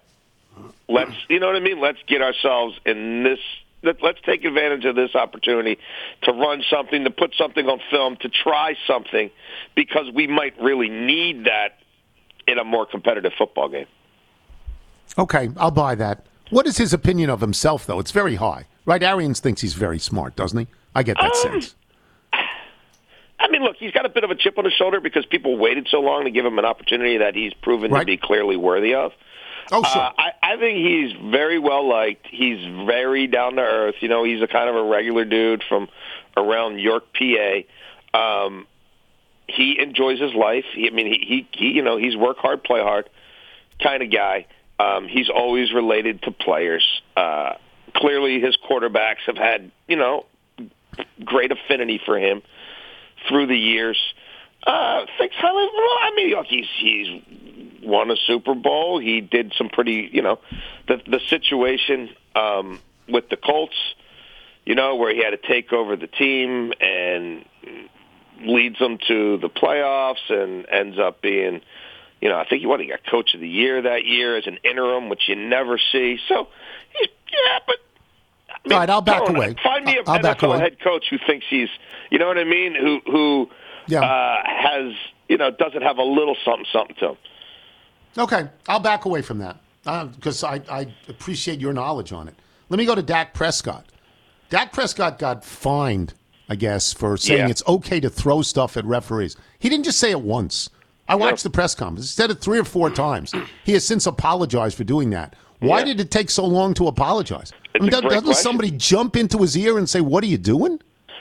[0.87, 1.79] let's you know what I mean.
[1.79, 3.39] Let's get ourselves in this.
[3.83, 5.77] Let, let's take advantage of this opportunity
[6.23, 9.29] to run something, to put something on film, to try something,
[9.75, 11.77] because we might really need that
[12.47, 13.85] in a more competitive football game.
[15.17, 16.25] Okay, I'll buy that.
[16.49, 17.99] What is his opinion of himself, though?
[17.99, 19.03] It's very high, right?
[19.03, 20.67] Arians thinks he's very smart, doesn't he?
[20.95, 21.75] I get that Um, sense.
[23.47, 25.57] I mean, look, he's got a bit of a chip on his shoulder because people
[25.57, 28.01] waited so long to give him an opportunity that he's proven Right.
[28.01, 29.13] to be clearly worthy of.
[29.71, 30.01] Oh, sure.
[30.01, 32.25] Uh, I, I think he's very well liked.
[32.29, 33.95] He's very down to earth.
[34.01, 35.87] You know, he's a kind of a regular dude from
[36.35, 37.61] around York, PA.
[38.45, 38.65] Um,
[39.47, 40.65] he enjoys his life.
[40.73, 43.09] He, I mean, he, he, he, you know, he's work hard, play hard
[43.81, 44.45] kind of guy.
[44.79, 46.85] Um, he's always related to players.
[47.15, 47.53] Uh,
[47.95, 50.25] clearly, his quarterbacks have had, you know,
[51.23, 52.41] great affinity for him
[53.27, 53.97] through the years.
[54.65, 55.63] Uh, thinks highly.
[55.73, 57.21] Well, I mean, look, he's he's
[57.83, 58.99] won a Super Bowl.
[58.99, 60.39] He did some pretty, you know,
[60.87, 63.77] the the situation um, with the Colts,
[64.65, 67.45] you know, where he had to take over the team and
[68.41, 71.61] leads them to the playoffs and ends up being,
[72.19, 74.47] you know, I think he what he got Coach of the Year that year as
[74.47, 76.19] an interim, which you never see.
[76.27, 76.49] So,
[76.93, 77.77] he's, yeah, but.
[78.69, 79.55] Mean, All right, I'll back away.
[79.63, 81.69] Find me an I'll NFL head coach who thinks he's,
[82.11, 83.49] you know what I mean, who who
[83.87, 84.01] Yeah.
[84.01, 84.93] uh, has,
[85.29, 87.17] you know, doesn't have a little something something to him.
[88.17, 89.57] Okay, I'll back away from that
[90.15, 92.35] because I, I appreciate your knowledge on it.
[92.69, 93.85] Let me go to Dak Prescott.
[94.49, 96.13] Dak Prescott got fined,
[96.49, 97.49] I guess, for saying Yeah.
[97.49, 99.37] it's okay to throw stuff at referees.
[99.59, 100.69] He didn't just say it once.
[101.09, 102.11] I watched the press conference.
[102.11, 103.33] He said it three or four times.
[103.63, 105.35] He has since apologized for doing that.
[105.59, 105.85] Why Yeah.
[105.85, 107.51] did it take so long to apologize?
[107.75, 108.43] I mean, It's a great doesn't question.
[108.43, 110.79] somebody jump into his ear and say, "What are you doing"?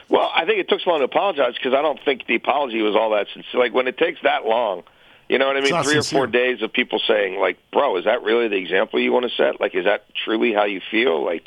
[0.09, 2.81] Well, I think it took so long to apologize because I don't think the apology
[2.83, 3.61] was all that sincere.
[3.61, 4.85] Like when it takes that long,
[5.29, 5.83] you know what I mean?
[5.83, 9.12] Three or four days of people saying, like, "Bro, is that really the example you
[9.12, 9.61] want to set?
[9.61, 11.25] Like, is that truly how you feel?
[11.25, 11.42] Like,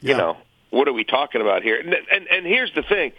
[0.00, 0.36] you know,
[0.70, 3.12] what are we talking about here?" And and, and here's the thing: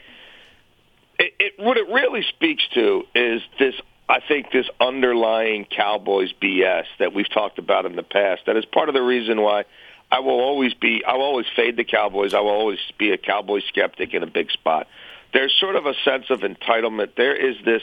[1.20, 3.76] it, it what it really speaks to is this.
[4.08, 8.44] I think this underlying Cowboys BS that we've talked about in the past.
[8.46, 9.66] That is part of the reason why
[10.12, 11.04] I will always be.
[11.06, 12.34] I will always fade the Cowboys.
[12.34, 14.88] I will always be a Cowboy skeptic in a big spot.
[15.34, 17.16] There's sort of a sense of entitlement.
[17.18, 17.82] There is this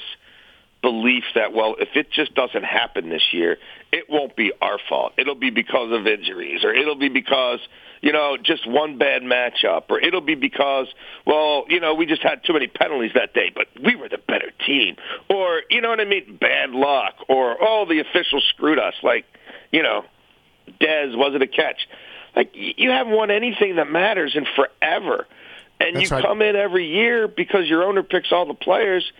[0.80, 3.58] belief that well, if it just doesn't happen this year,
[3.92, 5.14] it won't be our fault.
[5.18, 7.60] It'll be because of injuries, or it'll be because
[8.02, 10.88] you know just one bad matchup, or it'll be because
[11.26, 14.18] well, you know we just had too many penalties that day, but we were the
[14.18, 14.96] better team,
[15.30, 19.24] or you know what I mean, bad luck, or oh the officials screwed us, like
[19.70, 20.04] you know,
[20.80, 21.88] Dez wasn't a catch.
[22.36, 25.26] Like you haven't won anything that matters in forever,
[25.80, 26.24] and That's you right.
[26.24, 29.10] come in every year because your owner picks all the players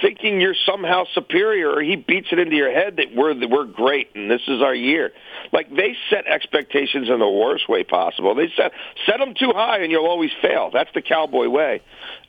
[0.00, 4.10] thinking you're somehow superior or he beats it into your head that we're we're great
[4.14, 5.12] and this is our year.
[5.52, 8.34] Like they set expectations in the worst way possible.
[8.34, 8.72] They set
[9.06, 10.70] set them too high and you'll always fail.
[10.72, 11.82] That's the cowboy way.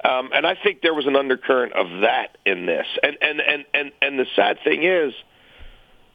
[0.03, 2.87] Um, and I think there was an undercurrent of that in this.
[3.01, 5.13] And and and and and the sad thing is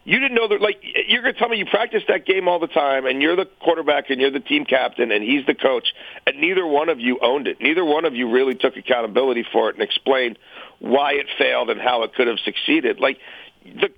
[0.09, 2.59] you didn't know that like you're going to tell me you practice that game all
[2.59, 5.93] the time and you're the quarterback and you're the team captain and he's the coach
[6.27, 9.69] and neither one of you owned it neither one of you really took accountability for
[9.69, 10.39] it and explained
[10.79, 13.19] why it failed and how it could have succeeded like
[13.65, 13.91] the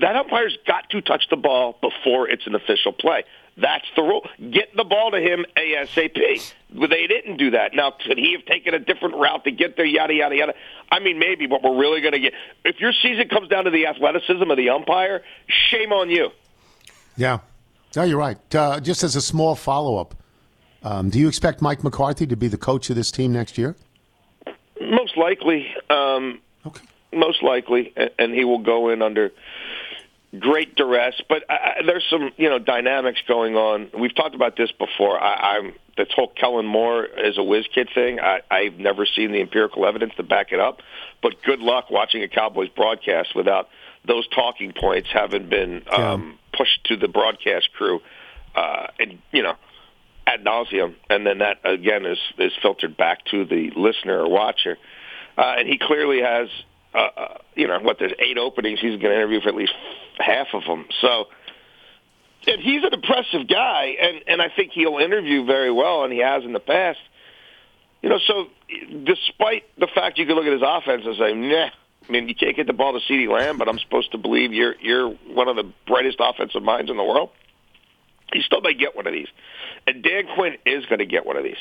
[0.00, 3.24] that umpire's got to touch the ball before it's an official play.
[3.56, 4.26] That's the rule.
[4.50, 6.52] Get the ball to him ASAP.
[6.70, 7.72] They didn't do that.
[7.72, 9.84] Now, could he have taken a different route to get there?
[9.86, 10.54] Yada yada yada.
[10.90, 12.32] I mean, maybe, but we're really going to get.
[12.64, 15.22] If your season comes down to the athleticism of the umpire,
[15.70, 16.30] shame on you.
[17.16, 17.38] Yeah.
[17.94, 18.38] No, you're right.
[18.54, 20.14] Uh, just as a small follow up,
[20.82, 23.74] Um, do you expect Mike McCarthy to be the coach of this team next year?
[24.80, 26.82] Most likely, um, Okay.
[27.12, 29.32] most likely, and, and he will go in under
[30.38, 31.14] great duress.
[31.28, 33.90] But I, there's some, you know, dynamics going on.
[33.98, 35.18] We've talked about this before.
[35.20, 38.18] I, I'm this whole Kellen Moore is a whiz kid thing.
[38.20, 40.80] I, I've never seen the empirical evidence to back it up.
[41.22, 43.68] But good luck watching a Cowboys broadcast without
[44.06, 48.00] those talking points having been um, pushed to the broadcast crew,
[48.54, 49.54] uh, and you know
[50.26, 54.76] ad nauseum, and then that again is is filtered back to the listener or watcher.
[55.36, 56.48] Uh, and he clearly has,
[56.94, 58.80] uh, uh, you know, what there's eight openings.
[58.80, 59.74] He's going to interview for at least
[60.18, 60.86] half of them.
[61.00, 61.26] So,
[62.46, 66.20] and he's an impressive guy, and and I think he'll interview very well, and he
[66.20, 66.98] has in the past.
[68.02, 68.48] You know, so
[69.04, 71.70] despite the fact you could look at his offense and say, nah.
[72.06, 74.52] I mean, you can't get the ball to CeeDee Lamb, but I'm supposed to believe
[74.52, 77.30] you're you're one of the brightest offensive minds in the world
[78.34, 79.28] he still may get one of these.
[79.86, 81.56] And Dan Quinn is going to get one of these.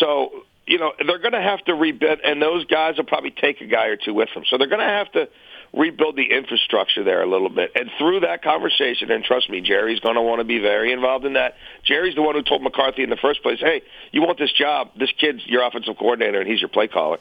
[0.00, 3.60] So, you know, they're going to have to rebuild, and those guys will probably take
[3.60, 4.44] a guy or two with them.
[4.48, 5.28] So they're going to have to
[5.72, 7.72] rebuild the infrastructure there a little bit.
[7.74, 11.24] And through that conversation, and trust me, Jerry's going to want to be very involved
[11.24, 11.56] in that.
[11.84, 14.90] Jerry's the one who told McCarthy in the first place, hey, you want this job.
[14.96, 17.18] This kid's your offensive coordinator, and he's your play caller.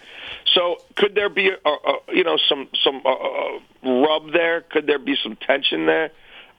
[0.53, 4.61] So could there be, a, a, you know, some, some uh, rub there?
[4.61, 6.11] Could there be some tension there?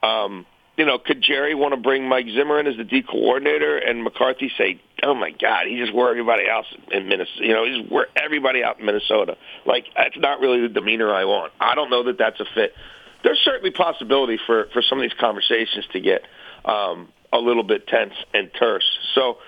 [0.03, 3.77] Um, you know, could Jerry want to bring Mike Zimmer in as the D coordinator
[3.79, 7.47] and McCarthy say, "Oh my God, he just wore everybody else in Minnesota.
[7.47, 9.37] You know, he's wore everybody out in Minnesota.
[9.65, 11.53] Like that's not really the demeanor I want.
[11.61, 12.75] I don't know that that's a fit.
[13.23, 16.23] There's certainly possibility for for some of these conversations to get
[16.65, 18.99] um, a little bit tense and terse.
[19.15, 19.39] So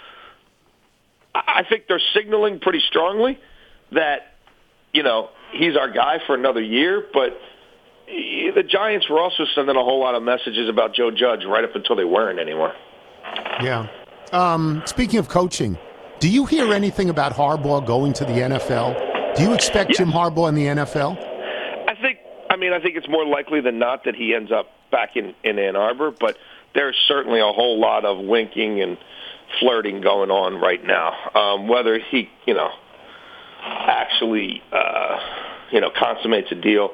[1.34, 3.40] I I think they're signaling pretty strongly
[3.90, 4.34] that
[4.92, 7.36] you know he's our guy for another year, but
[8.06, 11.74] the Giants were also sending a whole lot of messages about Joe Judge right up
[11.74, 12.72] until they weren't anymore.
[13.62, 13.88] Yeah.
[14.32, 15.78] Um, speaking of coaching,
[16.20, 19.34] do you hear anything about Harbaugh going to the NFL?
[19.36, 19.98] Do you expect Yes.
[19.98, 21.16] Jim Harbaugh in the NFL?
[21.88, 24.70] I think, I mean, I think it's more likely than not that he ends up
[24.90, 26.36] back in, in Ann Arbor, but
[26.74, 28.96] there's certainly a whole lot of winking and
[29.60, 31.12] flirting going on right now.
[31.34, 32.70] Um, whether he, you know,
[33.62, 35.18] actually, uh,
[35.70, 36.90] you know, consummates a deal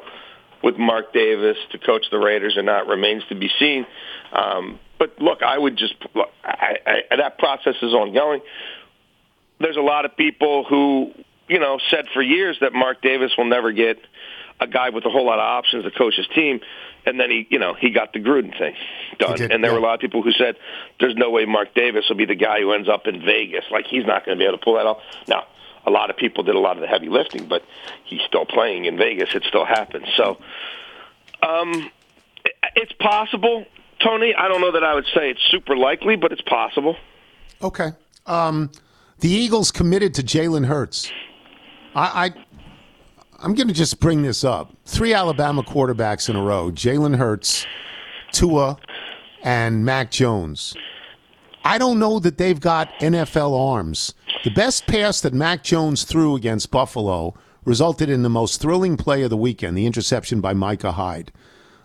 [0.62, 3.86] with Mark Davis to coach the Raiders or not remains to be seen.
[4.32, 6.76] Um, but look, I would just look, I,
[7.10, 8.40] I, that process is ongoing.
[9.58, 11.12] There's a lot of people who
[11.48, 13.98] you know said for years that Mark Davis will never get
[14.60, 16.60] a guy with a whole lot of options to coach his team,
[17.04, 18.74] and then he you know he got the Gruden thing
[19.18, 19.36] done.
[19.36, 19.78] did, and there yeah.
[19.78, 20.56] were a lot of people who said
[21.00, 23.64] there's no way Mark Davis will be the guy who ends up in Vegas.
[23.70, 24.98] Like he's not going to be able to pull that off.
[25.26, 25.46] Now,
[25.86, 27.62] a lot of people did a lot of the heavy lifting, but
[28.04, 29.34] he's still playing in Vegas.
[29.34, 30.06] It still happens.
[30.16, 30.38] So,
[31.42, 31.90] um,
[32.76, 33.66] it's possible,
[34.00, 34.34] Tony.
[34.34, 36.96] I don't know that I would say it's super likely, but it's possible.
[37.62, 37.90] Okay.
[38.26, 38.70] Um,
[39.18, 41.10] the Eagles committed to Jalen Hurts.
[41.94, 42.44] I, I
[43.40, 44.72] I'm going to just bring this up.
[44.84, 47.66] Three Alabama quarterbacks in a row: Jalen Hurts,
[48.32, 48.78] Tua,
[49.42, 50.74] and Mac Jones.
[51.64, 54.14] I don't know that they've got NFL arms.
[54.44, 59.22] The best pass that Mac Jones threw against Buffalo resulted in the most thrilling play
[59.22, 61.30] of the weekend, the interception by Micah Hyde.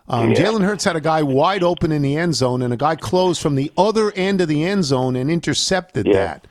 [0.09, 2.95] Um, Jalen Hurts had a guy wide open in the end zone, and a guy
[2.95, 6.13] closed from the other end of the end zone and intercepted Yeah.
[6.13, 6.47] that.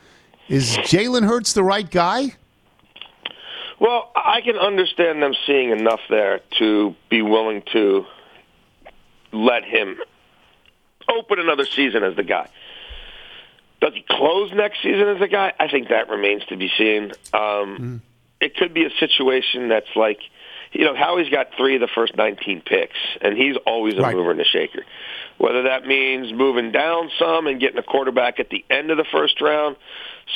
[0.48, 2.34] Is Jalen Hurts the right guy?
[3.80, 8.06] Well, I can understand them seeing enough there to be willing to
[9.32, 9.98] let him
[11.08, 12.48] open another season as the guy.
[13.80, 15.52] Does he close next season as a guy?
[15.58, 17.12] I think that remains to be seen.
[17.32, 18.02] Um,
[18.40, 20.18] It could be a situation that's like,
[20.72, 24.14] you know, Howie's got three of the first 19 picks, and he's always a Right.
[24.14, 24.84] mover and a shaker.
[25.38, 29.04] Whether that means moving down some and getting a quarterback at the end of the
[29.04, 29.76] first round,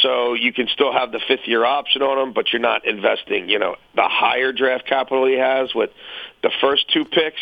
[0.02, 3.48] so you can still have the fifth year option on him, but you're not investing,
[3.50, 5.90] you know, the higher draft capital he has with
[6.42, 7.40] the first two picks.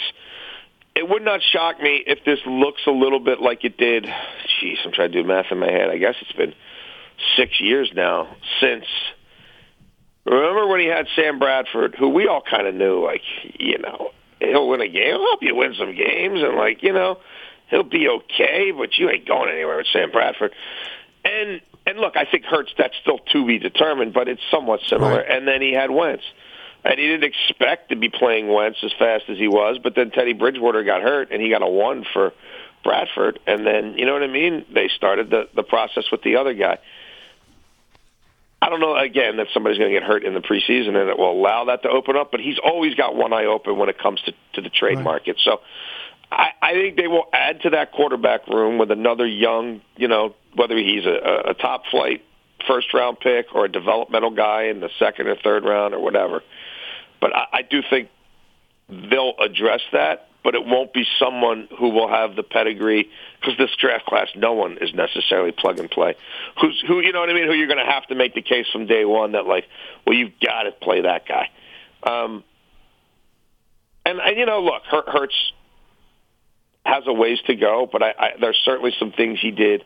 [0.99, 4.03] It would not shock me if this looks a little bit like it did.
[4.03, 5.91] Jeez, I'm trying to do math in my head.
[5.91, 6.55] I guess it's been
[7.37, 8.85] six years now since.
[10.25, 13.23] Remember when he had Sam Bradford, who we all kind of knew, like
[13.61, 16.93] you know, he'll win a game, he'll help you win some games, and like you
[16.93, 17.21] know,
[17.71, 20.53] he'll be okay, but you ain't going anywhere with Sam Bradford.
[21.25, 25.19] And and look, I think Hurts that's still to be determined, but it's somewhat similar.
[25.19, 25.31] Right.
[25.31, 26.25] And then he had Wentz.
[26.85, 30.11] And he didn't expect to be playing Wentz as fast as he was, but then
[30.11, 32.33] Teddy Bridgewater got hurt, and he got a one for
[32.85, 33.41] Bradford.
[33.47, 34.64] And then, you know what I mean?
[34.73, 36.79] They started the the process with the other guy.
[38.61, 41.19] I don't know again that somebody's going to get hurt in the preseason, and it
[41.19, 42.31] will allow that to open up.
[42.31, 45.05] But he's always got one eye open when it comes to to the trade Right.
[45.05, 45.37] market.
[45.45, 45.61] So
[46.31, 50.35] I, I think they will add to that quarterback room with another young, you know,
[50.55, 52.25] whether he's a, a top flight
[52.67, 56.43] first round pick or a developmental guy in the second or third round or whatever.
[57.21, 58.09] But I, I do think
[58.89, 63.71] they'll address that, but it won't be someone who will have the pedigree because this
[63.79, 66.15] draft class, no one is necessarily plug and play.
[66.61, 67.01] Who's who?
[67.01, 67.47] You know what I mean?
[67.47, 69.67] Who you're going to have to make the case from day one that like,
[70.07, 71.51] well, you've got to play that guy.
[72.03, 72.45] Um,
[74.07, 75.35] and, and you know, look, Hurts
[76.87, 79.85] has a ways to go, but I, I, there's certainly some things he did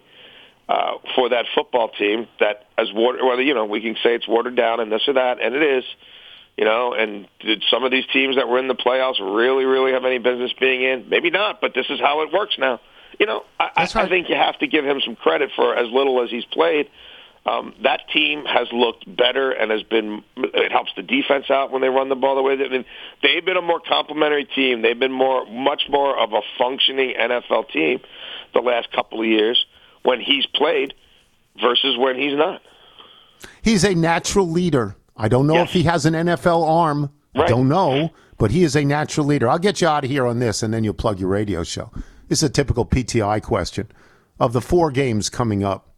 [0.69, 4.29] uh, for that football team that, as water, whether you know, we can say it's
[4.29, 5.85] watered down and this or that, and it is.
[6.57, 9.93] You know, and did some of these teams that were in the playoffs really, really
[9.93, 11.09] have any business being in?
[11.09, 12.79] Maybe not, but this is how it works now.
[13.19, 15.91] You know, I, I, I think you have to give him some credit for as
[15.91, 16.91] little as he's played.
[17.45, 20.23] Um, that team has looked better and has been.
[20.37, 22.67] It helps the defense out when they run the ball the way they.
[22.67, 22.85] I mean,
[23.23, 24.83] they've been a more complementary team.
[24.83, 28.01] They've been more, much more of a functioning NFL team
[28.55, 29.65] the last couple of years
[30.03, 30.95] when he's played
[31.61, 32.63] versus when he's not.
[33.63, 34.95] He's a natural leader.
[35.23, 35.69] I don't know yes.
[35.69, 37.09] if he has an NFL arm.
[37.33, 37.45] Right.
[37.45, 39.49] I don't know, but he is a natural leader.
[39.49, 41.93] I'll get you out of here on this, and then you'll plug your radio show.
[42.27, 43.87] This is a typical PTI question.
[44.41, 45.95] Of the four games coming up,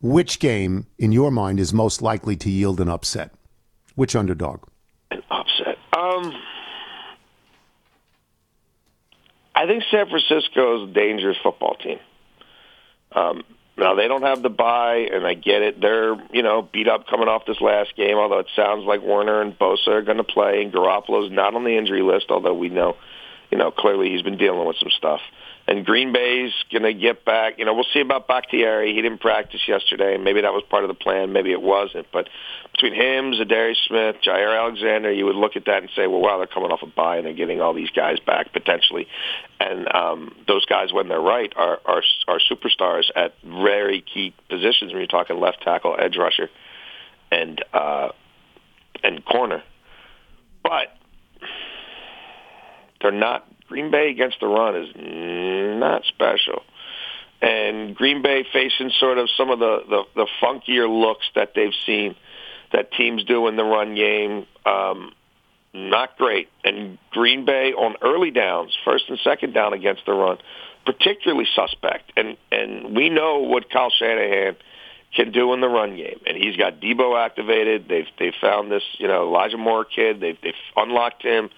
[0.00, 3.32] which game, in your mind, is most likely to yield an upset?
[3.96, 4.62] Which underdog?
[5.10, 5.76] An upset.
[5.98, 6.32] Um,
[9.56, 11.98] I think San Francisco is a dangerous football team.
[13.10, 13.42] Um,
[13.76, 15.80] now they don't have the buy, and I get it.
[15.80, 18.16] They're you know beat up coming off this last game.
[18.16, 21.64] Although it sounds like Warner and Bosa are going to play, and Garoppolo's not on
[21.64, 22.26] the injury list.
[22.30, 22.96] Although we know,
[23.50, 25.20] you know, clearly he's been dealing with some stuff
[25.66, 27.58] and Green Bay's going to get back.
[27.58, 28.94] You know, we'll see about Bakhtiari.
[28.94, 31.32] He didn't practice yesterday, and maybe that was part of the plan.
[31.32, 32.06] Maybe it wasn't.
[32.12, 32.28] But
[32.72, 36.38] between him, Za'Darius Smith, Jaire Alexander, you would look at that and say, well, wow,
[36.38, 39.06] they're coming off a bye and they're getting all these guys back potentially.
[39.60, 44.92] And um, those guys, when they're right, are, are are superstars at very key positions.
[44.92, 46.50] When you're talking left tackle, edge rusher,
[47.30, 48.08] and uh,
[49.04, 49.62] and corner,
[50.64, 50.88] but
[53.00, 54.88] they're not Green Bay against the run is
[55.80, 56.62] not special.
[57.40, 61.72] And Green Bay facing sort of some of the, the, the funkier looks that they've
[61.86, 62.14] seen
[62.70, 65.12] that teams do in the run game, um,
[65.72, 66.50] not great.
[66.64, 70.36] And Green Bay on early downs, first and second down against the run,
[70.84, 72.12] particularly suspect.
[72.14, 74.56] And and we know what Kyle Shanahan
[75.16, 77.88] can do in the run game, and he's got Deebo activated.
[77.88, 80.20] They've they found this you know Elijah Moore kid.
[80.20, 81.48] They've they've unlocked him.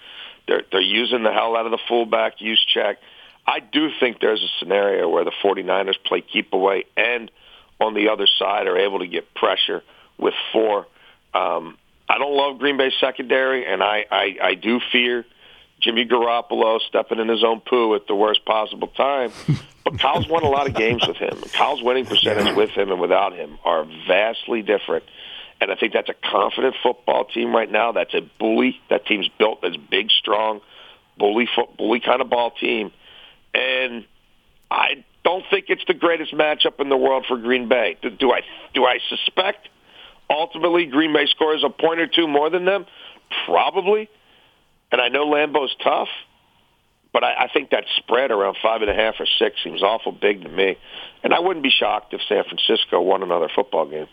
[0.46, 2.96] They're they're using the hell out of the fullback Juszczyk.
[3.46, 7.30] I do think there's a scenario where the 49ers play keep away and
[7.80, 9.82] on the other side are able to get pressure
[10.18, 10.86] with four.
[11.34, 11.76] Um,
[12.08, 15.24] I don't love Green Bay secondary, and I, I, I do fear
[15.80, 19.32] Jimmy Garoppolo stepping in his own poo at the worst possible time.
[19.84, 21.38] But Kyle's won a lot of games with him.
[21.52, 25.04] Kyle's winning percentage with him and without him are vastly different.
[25.60, 27.92] And I think that's a confident football team right now.
[27.92, 28.80] That's a bully.
[28.90, 30.60] That team's built as big, strong,
[31.16, 32.90] bully, foot, bully kind of ball team.
[33.54, 34.04] And
[34.70, 37.96] I don't think it's the greatest matchup in the world for Green Bay.
[38.02, 38.40] Do, do I?
[38.74, 39.68] Do I suspect
[40.28, 42.86] ultimately Green Bay scores a point or two more than them?
[43.46, 44.08] Probably.
[44.92, 46.08] And I know Lambeau's tough,
[47.12, 50.12] but I, I think that spread around five and a half or six seems awful
[50.12, 50.76] big to me.
[51.22, 54.08] And I wouldn't be shocked if San Francisco won another football game.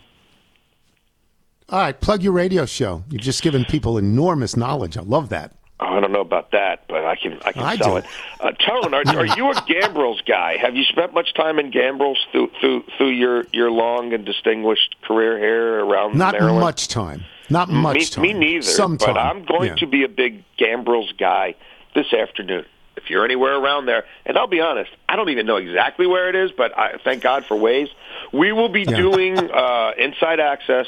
[1.71, 3.01] All right, plug your radio show.
[3.09, 4.97] You've just given people enormous knowledge.
[4.97, 5.55] I love that.
[5.79, 7.97] Oh, I don't know about that, but I can I can I sell do.
[7.97, 8.05] it.
[8.41, 10.57] Uh, Tone, are, are you a Gambrills guy?
[10.57, 14.97] Have you spent much time in Gambrills through through through your your long and distinguished
[15.03, 16.59] career here around Not Maryland?
[16.59, 17.23] much time.
[17.49, 18.21] Not much me, time.
[18.21, 18.63] Me neither.
[18.63, 19.17] Some but.
[19.17, 19.75] I'm going yeah.
[19.75, 21.55] to be a big Gambrills guy
[21.95, 22.65] this afternoon.
[22.97, 26.27] If you're anywhere around there, and I'll be honest, I don't even know exactly where
[26.27, 27.87] it is, but I thank God for Waze.
[28.33, 28.97] We will be yeah.
[28.97, 30.87] doing uh, inside access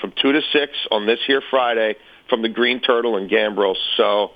[0.00, 1.96] from two to six on this here Friday
[2.28, 3.76] from the Green Turtle and Gambrills.
[3.96, 4.32] So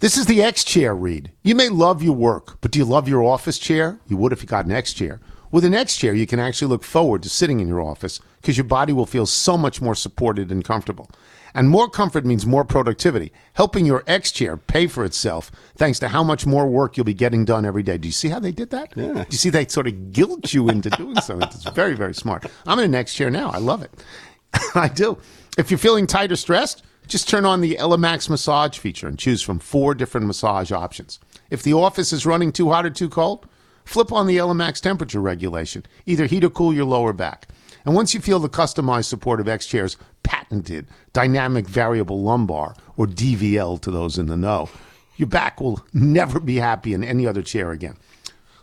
[0.00, 1.30] This is the X chair read.
[1.44, 4.00] You may love your work, but do you love your office chair?
[4.08, 5.20] You would if you got an X chair.
[5.52, 8.56] With an X chair, you can actually look forward to sitting in your office because
[8.56, 11.08] your body will feel so much more supported and comfortable.
[11.54, 16.08] And more comfort means more productivity, helping your X chair pay for itself thanks to
[16.08, 17.98] how much more work you'll be getting done every day.
[17.98, 18.92] Do you see how they did that?
[18.96, 19.12] Yeah.
[19.12, 21.48] Do you see they sort of guilt you into doing something?
[21.48, 22.46] It's very, very smart.
[22.66, 23.50] I'm in an X chair now.
[23.50, 23.90] I love it.
[24.74, 25.18] I do.
[25.58, 29.42] If you're feeling tight or stressed, just turn on the Elemax massage feature and choose
[29.42, 31.20] from four different massage options.
[31.50, 33.46] If the office is running too hot or too cold,
[33.84, 35.84] flip on the Elemax temperature regulation.
[36.06, 37.48] Either heat or cool your lower back.
[37.84, 39.96] And once you feel the customized support of X Chair's
[40.52, 44.68] patented dynamic variable lumbar, or DVL to those in the know,
[45.16, 47.96] your back will never be happy in any other chair again.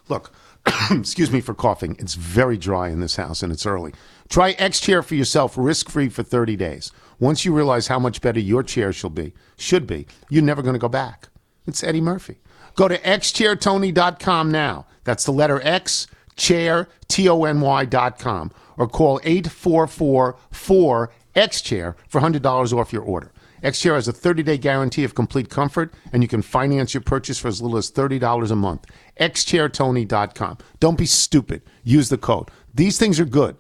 [0.08, 0.32] Look,
[0.92, 1.96] excuse me for coughing.
[2.00, 3.94] It's very dry in this house and it's early.
[4.30, 6.92] Try X Chair for yourself risk free for 30 days.
[7.20, 10.74] Once you realize how much better your chair should be, should be, you're never going
[10.74, 11.30] to go back.
[11.66, 12.38] It's Eddie Murphy.
[12.76, 14.86] Go to xchairtony.com now.
[15.04, 21.96] That's the letter X, chair, T O N Y.com, or call 844 4 X Chair
[22.08, 23.32] for $100 off your order.
[23.64, 27.02] X Chair has a 30 day guarantee of complete comfort, and you can finance your
[27.02, 28.86] purchase for as little as $30 a month.
[29.20, 30.58] xchairtony.com.
[30.80, 31.62] Don't be stupid.
[31.84, 32.50] Use the code.
[32.74, 33.56] These things are good.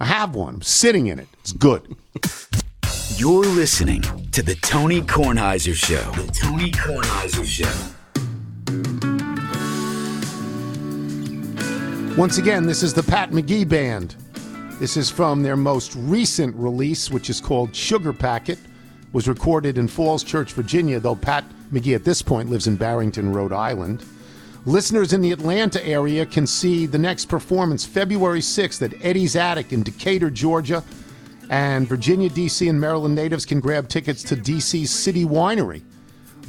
[0.00, 0.56] I have one.
[0.56, 1.28] I'm sitting in it.
[1.40, 1.96] It's good.
[3.16, 4.02] You're listening
[4.32, 6.10] to the Tony Kornheiser Show.
[6.12, 7.70] The Tony Kornheiser Show.
[12.16, 14.16] Once again, this is the Pat McGee Band.
[14.82, 18.58] This is from their most recent release, which is called Sugar Packet.
[19.12, 23.32] Was recorded in Falls Church, Virginia, though Pat McGee at this point lives in Barrington,
[23.32, 24.04] Rhode Island.
[24.66, 29.72] Listeners in the Atlanta area can see the next performance February 6th at Eddie's Attic
[29.72, 30.82] in Decatur, Georgia.
[31.48, 35.82] And Virginia, D.C., and Maryland natives can grab tickets to D.C.'s City Winery.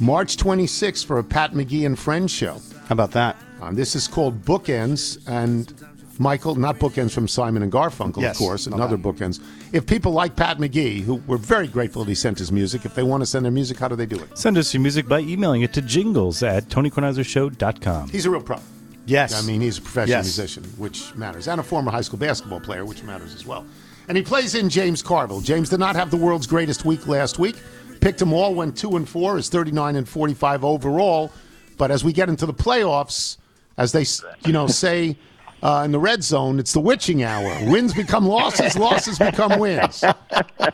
[0.00, 2.60] March 26th for a Pat McGee and Friends show.
[2.88, 3.36] How about that?
[3.60, 5.72] Um, this is called Bookends, and
[6.20, 9.02] Michael, not Bookends from Simon and Garfunkel, Yes, of course, and another that.
[9.06, 9.40] Bookends.
[9.72, 12.94] If people like Pat McGee, who we're very grateful that he sent his music, if
[12.94, 14.36] they want to send their music, how do they do it?
[14.38, 18.08] Send us your music by emailing it to jingles at tonykornheisershow.com.
[18.10, 18.58] He's a real pro.
[19.06, 19.34] Yes.
[19.42, 20.24] I mean, he's a professional Yes.
[20.24, 23.66] musician, which matters, and a former high school basketball player, which matters as well.
[24.08, 25.40] And he plays in James Carville.
[25.40, 27.56] James did not have the world's greatest week last week.
[28.00, 31.32] Picked them all, went two and four, is 39 and 45 overall.
[31.76, 33.36] But as we get into the playoffs,
[33.76, 34.04] as they
[34.46, 35.16] you know say
[35.64, 37.58] uh, in the red zone, it's the witching hour.
[37.70, 40.04] Wins become losses, losses become wins.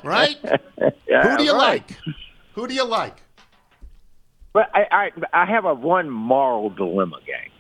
[0.03, 0.36] Right?
[0.78, 1.88] Who do you right.
[1.88, 1.97] like?
[2.55, 3.22] Who do you like?
[4.53, 7.51] But I, I, I have a one moral dilemma, gang,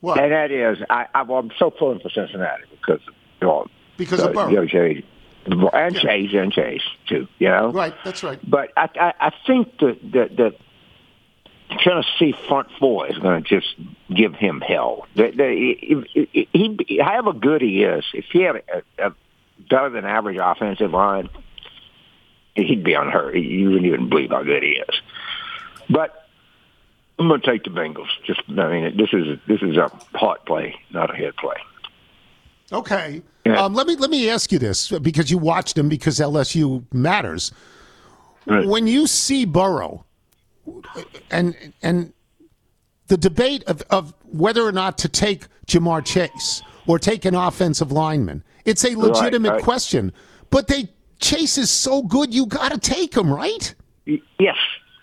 [0.00, 0.18] What?
[0.18, 3.00] and that is I, I'm I'm so pulling for Cincinnati because
[3.40, 3.66] you know,
[3.96, 4.62] Because of uh, Burrow.
[4.62, 5.02] you
[5.46, 7.28] know, and Chase and Chase too.
[7.38, 8.38] You know, Right, that's right.
[8.48, 10.54] But I, I, I think that the, the
[11.78, 13.74] Tennessee front four is going to just
[14.14, 15.06] give him hell.
[15.14, 16.04] He,
[16.52, 19.14] he, however good he is, if he had a, a
[19.70, 21.28] better than average offensive line,
[22.54, 23.36] he'd be unhurt.
[23.36, 25.00] You wouldn't even believe how good he is.
[25.88, 26.28] But
[27.18, 28.08] I'm going to take the Bengals.
[28.24, 31.56] Just, I mean, this is this is a heart play, not a head play.
[32.72, 33.22] Okay.
[33.44, 33.64] Yeah.
[33.64, 37.52] Um, let me let me ask you this because you watched him because LSU matters.
[38.46, 38.66] Right.
[38.66, 40.04] When you see Burrow,
[41.30, 42.12] and and
[43.08, 47.92] the debate of, of whether or not to take Ja'Marr Chase or take an offensive
[47.92, 49.62] lineman, it's a legitimate right.
[49.62, 50.12] question.
[50.50, 50.88] But they
[51.18, 53.74] Chase is so good, you got to take him, right?
[54.04, 54.56] Yes,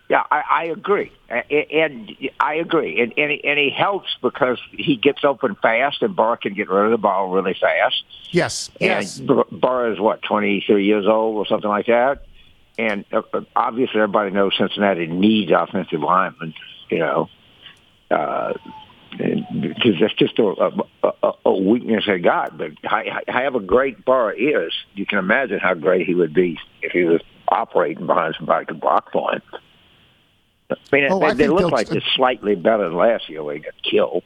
[0.10, 4.96] yeah, I, I agree, and I agree, and and he, and he helps because he
[4.96, 8.04] gets open fast, and Burr can get rid of the ball really fast.
[8.32, 8.72] Yes.
[8.80, 9.20] Yes.
[9.20, 12.24] And Bur- Burr is what twenty three years old or something like that,
[12.80, 16.54] and uh, uh, obviously everybody knows Cincinnati needs offensive linemen.
[16.90, 17.30] You know,
[18.10, 18.54] uh,
[19.18, 22.58] because that's just a, a, a- weakness they got.
[22.58, 22.72] But
[23.28, 27.22] however great Burr is, you can imagine how great he would be if he was
[27.48, 29.42] operating behind somebody who could block for him.
[30.72, 33.44] I mean, Oh, they, I they look like they're slightly better than last year.
[33.44, 34.24] where he got killed.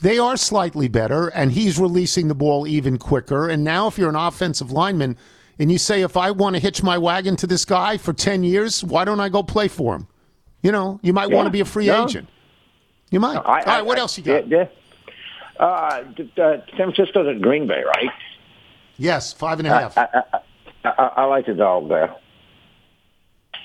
[0.00, 3.48] They are slightly better, and he's releasing the ball even quicker.
[3.48, 5.16] And now, if you're an offensive lineman
[5.58, 8.44] and you say, if I want to hitch my wagon to this guy for 10
[8.44, 10.06] years, why don't I go play for him?
[10.62, 12.04] You know, you might want to be a free No.
[12.04, 12.28] agent.
[13.10, 13.36] You might.
[13.36, 14.48] I, All right, I- what I- else you got?
[14.48, 14.66] Yeah,
[15.58, 15.64] yeah.
[15.64, 16.02] Uh,
[16.40, 18.10] uh, San Francisco's at Green Bay, right?
[18.96, 19.98] Yes, five and a half.
[19.98, 20.08] I,
[20.84, 22.14] I, I like the dog there.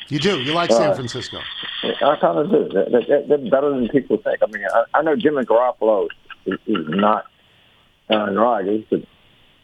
[0.07, 0.39] you do.
[0.41, 1.39] You like San Francisco.
[1.83, 2.69] I kind of do.
[2.73, 4.39] They're, they're, better than people think.
[4.41, 6.07] I mean, I, I know Jimmy Garoppolo
[6.45, 7.25] is, is not
[8.09, 9.01] Aaron Rodgers, but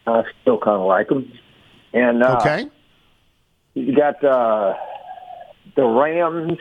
[0.06, 1.32] I still kind of like him.
[1.92, 2.68] And uh, Okay.
[3.74, 4.74] you got uh,
[5.76, 6.58] the Rams.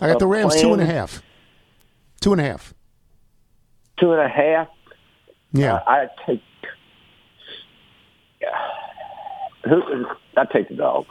[0.00, 1.22] I got the uh, Rams playing, two and a half.
[2.20, 2.74] Two and a half.
[3.98, 4.68] Two and a half.
[5.52, 5.80] Yeah.
[5.86, 6.42] I, I take.
[9.68, 9.82] Who?
[10.36, 11.06] I take the dog.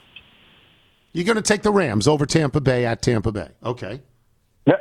[1.13, 3.49] You're going to take the Rams over Tampa Bay at Tampa Bay.
[3.63, 4.01] Okay.
[4.67, 4.75] No,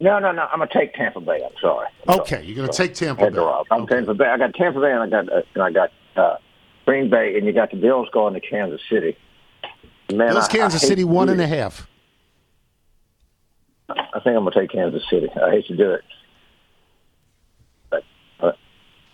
[0.00, 0.32] no, no.
[0.32, 1.40] no I'm gonna take Tampa Bay.
[1.44, 1.86] I'm sorry.
[2.08, 2.46] I'm Okay, sorry.
[2.46, 3.62] you're going to take Tampa Bay.
[3.70, 4.26] I'm Tampa Bay.
[4.26, 6.36] I got Tampa Bay, and I got uh, and I got uh,
[6.86, 9.16] Green Bay, and you got the Bills going to Kansas City.
[10.12, 11.88] Man, Those I- I Kansas hate City to one and a half.
[13.88, 15.28] I think I'm gonna take Kansas City.
[15.42, 16.02] I hate to do it,
[17.90, 18.02] but
[18.40, 18.52] uh,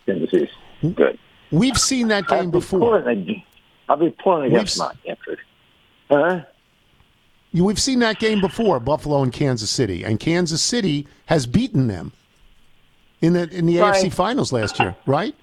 [0.07, 1.19] Kansas City's good.
[1.51, 3.05] We've seen that I'll game be before.
[3.89, 5.43] I'll be pulling against We've my interest.
[6.11, 6.41] Huh?
[7.55, 12.13] We've seen that game before, Buffalo and Kansas City, and Kansas City has beaten them
[13.23, 13.95] in the in the Right.
[13.95, 15.35] AFC Finals last year, right?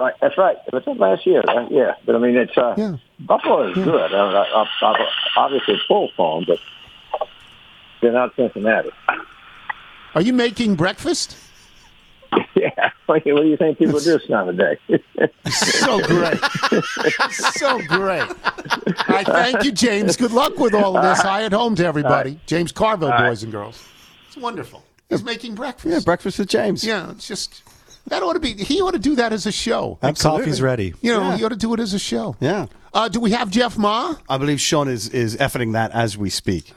[0.00, 0.56] Right, that's right.
[0.72, 1.92] But that's last year, uh, yeah.
[2.06, 2.96] But I mean, it's uh, Yeah.
[3.20, 4.14] Buffalo is good.
[4.14, 6.58] I, I, I, I, obviously, it's full phone, but
[8.00, 8.90] they're not Cincinnati.
[10.14, 11.36] Are you making breakfast?
[12.54, 12.90] yeah.
[13.06, 14.78] What do you- what do you think people do this time of day?
[15.50, 16.38] So great,
[17.52, 18.22] so great.
[19.08, 20.16] I thank you, James.
[20.16, 21.20] Good luck with all of this.
[21.20, 22.38] Hi at home to everybody.
[22.46, 23.84] James Carville, boys and girls.
[24.28, 24.82] It's wonderful.
[25.10, 25.92] He's making breakfast.
[25.92, 26.84] Yeah, breakfast with James.
[26.84, 27.62] Yeah, it's just
[28.06, 28.54] that ought to be.
[28.54, 29.98] He ought to do that as a show.
[30.02, 30.40] Absolutely.
[30.44, 30.94] Coffee's ready.
[31.00, 31.36] You know, Yeah.
[31.36, 32.36] he ought to do it as a show.
[32.40, 32.66] Yeah.
[32.92, 34.16] Uh, do we have Jeff Ma?
[34.28, 36.72] I believe Sean is is efforting that as we speak.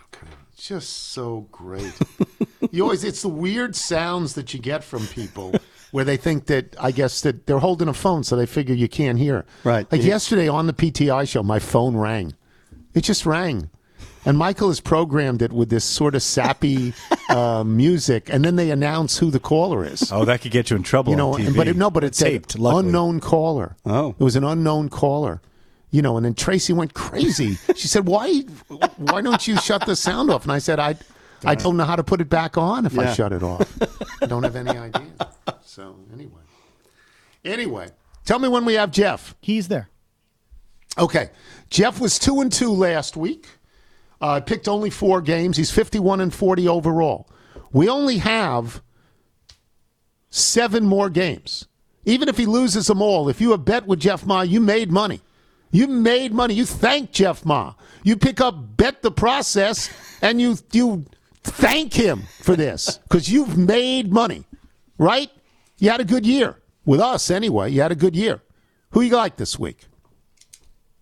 [0.55, 1.93] Just so great.
[2.71, 5.53] you always it's the weird sounds that you get from people
[5.91, 8.87] where they think that I guess that they're holding a phone so they figure you
[8.87, 9.45] can't hear.
[9.63, 9.91] Right.
[9.91, 10.07] Like Yeah.
[10.09, 12.33] yesterday on the PTI show, my phone rang.
[12.93, 13.69] It just rang.
[14.25, 16.93] And Michael has programmed it with this sort of sappy
[17.29, 20.11] uh, music, and then they announce who the caller is.
[20.11, 21.11] Oh, that could get you in trouble.
[21.11, 21.47] you know, on TV.
[21.47, 22.57] and- but it, no, but it's taped.
[22.57, 22.85] luckily.
[22.87, 23.75] unknown caller.
[23.85, 24.09] Oh.
[24.17, 25.41] it was an unknown caller.
[25.91, 27.55] You know, and then Tracy went crazy.
[27.75, 28.41] she said, "Why,
[28.97, 30.95] why don't you shut the sound off?" And I said, "I,
[31.45, 33.69] I don't know how to put it back on if I shut it off.
[34.21, 35.05] I don't have any idea."
[35.65, 36.41] So anyway,
[37.43, 37.89] anyway,
[38.25, 39.35] tell me when we have Jeff.
[39.41, 39.89] He's there.
[40.97, 41.29] Okay,
[41.69, 43.47] Jeff was two and two last week.
[44.23, 45.57] Uh, picked only four games.
[45.57, 47.27] He's fifty-one and forty overall.
[47.73, 48.81] We only have
[50.29, 51.67] seven more games.
[52.05, 54.89] Even if he loses them all, if you have bet with Jeff Ma, you made
[54.89, 55.19] money.
[55.71, 56.53] You made money.
[56.53, 57.73] You thank Jeff Ma.
[58.03, 59.89] You pick up bet the process,
[60.21, 61.05] and you you
[61.43, 64.45] thank him for this because you've made money,
[64.97, 65.29] right?
[65.79, 66.55] You had a good year
[66.85, 67.71] with us anyway.
[67.71, 68.41] You had a good year.
[68.91, 69.87] Who you like this week?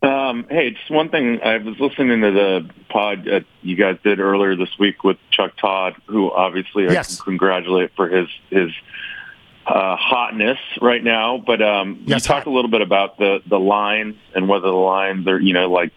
[0.01, 1.41] Um, hey, just one thing.
[1.43, 5.51] I was listening to the pod uh, you guys did earlier this week with Chuck
[5.57, 7.17] Todd, who obviously I Yes.
[7.17, 8.71] can congratulate for his his
[9.67, 11.37] uh, hotness right now.
[11.37, 12.51] But um, Yes, you talked hot.
[12.51, 15.91] a little bit about the the lines and whether the lines are, you know, like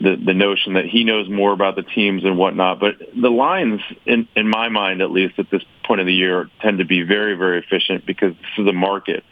[0.00, 2.78] the the notion that he knows more about the teams and whatnot.
[2.78, 6.48] But the lines, in in my mind at least, at this point of the year,
[6.60, 9.24] tend to be very very efficient because this is a market.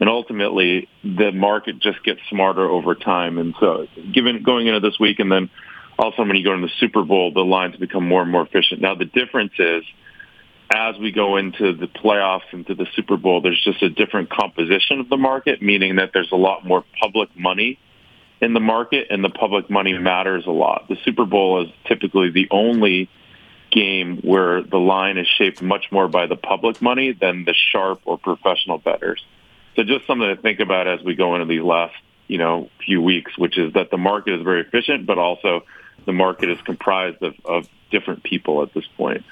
[0.00, 3.36] And ultimately, the market just gets smarter over time.
[3.38, 5.50] And so, given going into this week, and then
[5.98, 8.80] also when you go into the Super Bowl, the lines become more and more efficient.
[8.80, 9.84] Now, the difference is,
[10.72, 15.00] as we go into the playoffs, into the Super Bowl, there's just a different composition
[15.00, 17.78] of the market, meaning that there's a lot more public money
[18.40, 20.86] in the market, and the public money matters a lot.
[20.88, 23.10] The Super Bowl is typically the only
[23.70, 28.00] game where the line is shaped much more by the public money than the sharp
[28.06, 29.22] or professional bettors.
[29.76, 31.94] So just something to think about as we go into these last,
[32.26, 35.62] you know, few weeks, which is that the market is very efficient, but also
[36.06, 39.24] the market is comprised of, of different people at this point.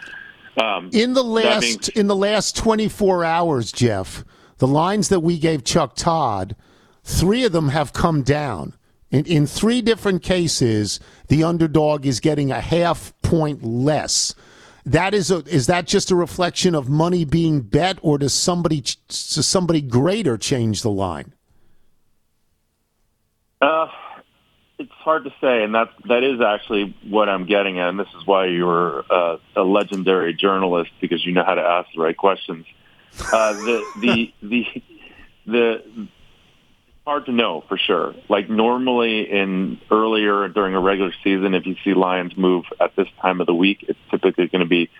[0.60, 4.24] Um, In the last in the last 24 hours, Jeff,
[4.58, 6.56] the lines that we gave Chuck Todd,
[7.04, 8.74] three of them have come down.
[9.10, 14.34] In, in three different cases, the underdog is getting a half point less.
[14.88, 18.80] That is a, is that just a reflection of money being bet, or does somebody
[18.80, 21.34] does somebody greater change the line?
[23.60, 23.88] Uh,
[24.78, 27.90] it's hard to say, and that that is actually what I'm getting at.
[27.90, 31.90] And this is why you're uh, a legendary journalist because you know how to ask
[31.94, 32.64] the right questions.
[33.30, 34.82] Uh, the the the
[35.44, 35.84] the
[37.08, 38.14] hard to know for sure.
[38.28, 43.08] Like normally in earlier during a regular season, if you see Lions move at this
[43.22, 44.90] time of the week, it's typically going to be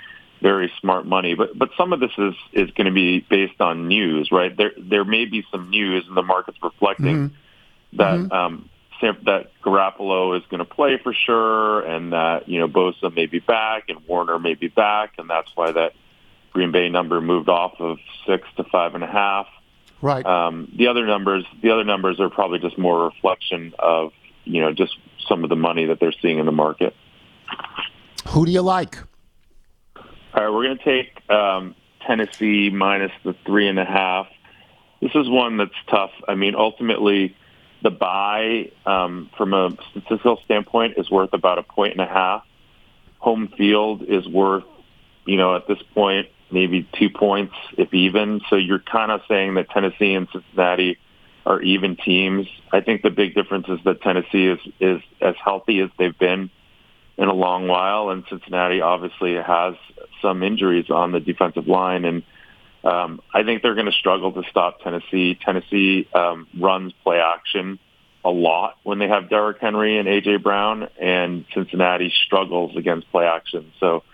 [0.40, 1.34] very smart money.
[1.34, 4.56] But but some of this is is going to be based on news, right?
[4.56, 7.36] There there may be some news, and the market's reflecting
[7.92, 8.70] that um,
[9.02, 13.40] that Garoppolo is going to play for sure, and that you know Bosa may be
[13.40, 15.92] back, and Warner may be back, and that's why that
[16.54, 19.46] Green Bay number moved off of six to five and a half.
[20.00, 20.24] Right.
[20.24, 24.12] Um, the other numbers, the other numbers are probably just more a reflection of
[24.44, 24.96] you know just
[25.28, 26.94] some of the money that they're seeing in the market.
[28.28, 28.98] Who do you like?
[29.96, 31.74] All right, we're going to take um,
[32.06, 34.28] Tennessee minus the three and a half.
[35.00, 36.10] This is one that's tough.
[36.28, 37.36] I mean, ultimately,
[37.82, 42.44] the buy um, from a statistical standpoint is worth about a point and a half.
[43.18, 44.64] Home field is worth,
[45.24, 48.40] you know, at this point maybe two points if even.
[48.48, 50.98] So you're kind of saying that Tennessee and Cincinnati
[51.46, 52.46] are even teams.
[52.72, 56.50] I think the big difference is that Tennessee is is as healthy as they've been
[57.16, 59.74] in a long while, and Cincinnati obviously has
[60.22, 62.22] some injuries on the defensive line, and
[62.84, 65.38] um, I think they're going to struggle to stop Tennessee.
[65.44, 67.78] Tennessee um, runs play action
[68.24, 73.24] a lot when they have Derrick Henry and AJ Brown, and Cincinnati struggles against play
[73.24, 73.72] action.
[73.80, 74.04] So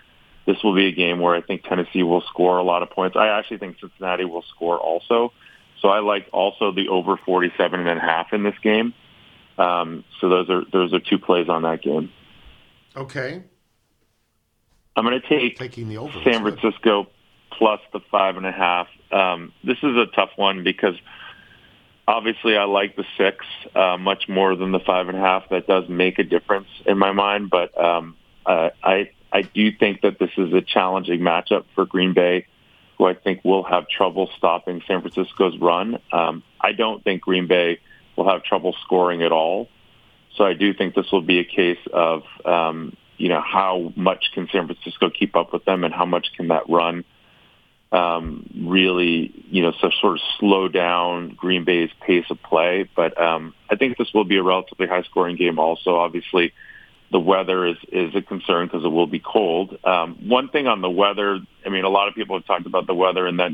[0.45, 3.17] this will be a game where I think Tennessee will score a lot of points.
[3.17, 5.33] I actually think Cincinnati will score also.
[5.81, 8.93] So I like also the over 47 and a half in this game.
[9.57, 12.11] Um, so those are those are two plays on that game.
[12.95, 13.43] Okay.
[14.95, 16.11] I'm going to take Taking the over.
[16.23, 16.59] San That's good.
[16.59, 17.07] Francisco
[17.51, 18.87] plus the five and a half.
[19.11, 20.95] Um, this is a tough one because
[22.07, 25.49] obviously I like the six uh, much more than the five and a half.
[25.49, 28.15] That does make a difference in my mind, but um,
[28.45, 32.47] uh, I I do think that this is a challenging matchup for Green Bay,
[32.97, 35.99] who I think will have trouble stopping San Francisco's run.
[36.13, 37.81] Um, I don't think Green Bay
[38.15, 39.67] will have trouble scoring at all.
[40.37, 44.31] So I do think this will be a case of, um, you know, how much
[44.33, 47.03] can San Francisco keep up with them and how much can that run
[47.91, 52.89] um, really, you know, so sort of slow down Green Bay's pace of play.
[52.95, 55.97] But um, I think this will be a relatively high scoring game also.
[55.97, 56.53] Obviously,
[57.11, 59.77] the weather is, is a concern because it will be cold.
[59.83, 62.87] Um, one thing on the weather, I mean, a lot of people have talked about
[62.87, 63.51] the weather in that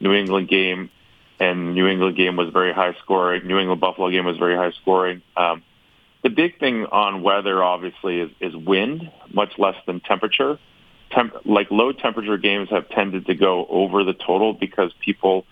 [0.00, 0.90] New England game,
[1.38, 3.46] and New England game was very high scoring.
[3.46, 5.22] New England Buffalo game was very high scoring.
[5.36, 5.62] Um,
[6.22, 10.58] the big thing on weather, obviously, is, is wind, much less than temperature.
[11.10, 15.44] Temp- like low temperature games have tended to go over the total because people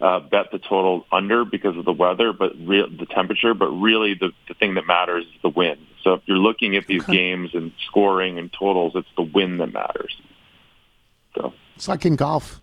[0.00, 3.54] uh, bet the total under because of the weather, but re- the temperature.
[3.54, 5.86] But really, the, the thing that matters is the wind.
[6.06, 9.72] So if you're looking at these games and scoring and totals, it's the win that
[9.72, 10.16] matters.
[11.34, 12.60] So It's like in golf.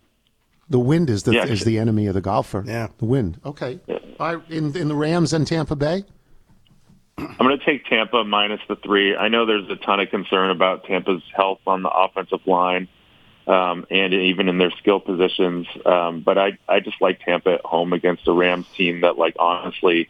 [0.69, 1.43] The wind is the Yeah.
[1.47, 2.63] is the enemy of the golfer.
[2.65, 2.87] Yeah.
[2.99, 3.41] The wind.
[3.45, 3.81] Okay.
[4.17, 4.49] All right.
[4.49, 6.05] In in the Rams and Tampa Bay.
[7.17, 9.13] I'm going to take Tampa minus the three.
[9.13, 12.87] I know there's a ton of concern about Tampa's health on the offensive line
[13.45, 15.67] um, and even in their skill positions.
[15.85, 19.35] Um, but I, I just like Tampa at home against a Rams team that, like,
[19.37, 20.07] honestly,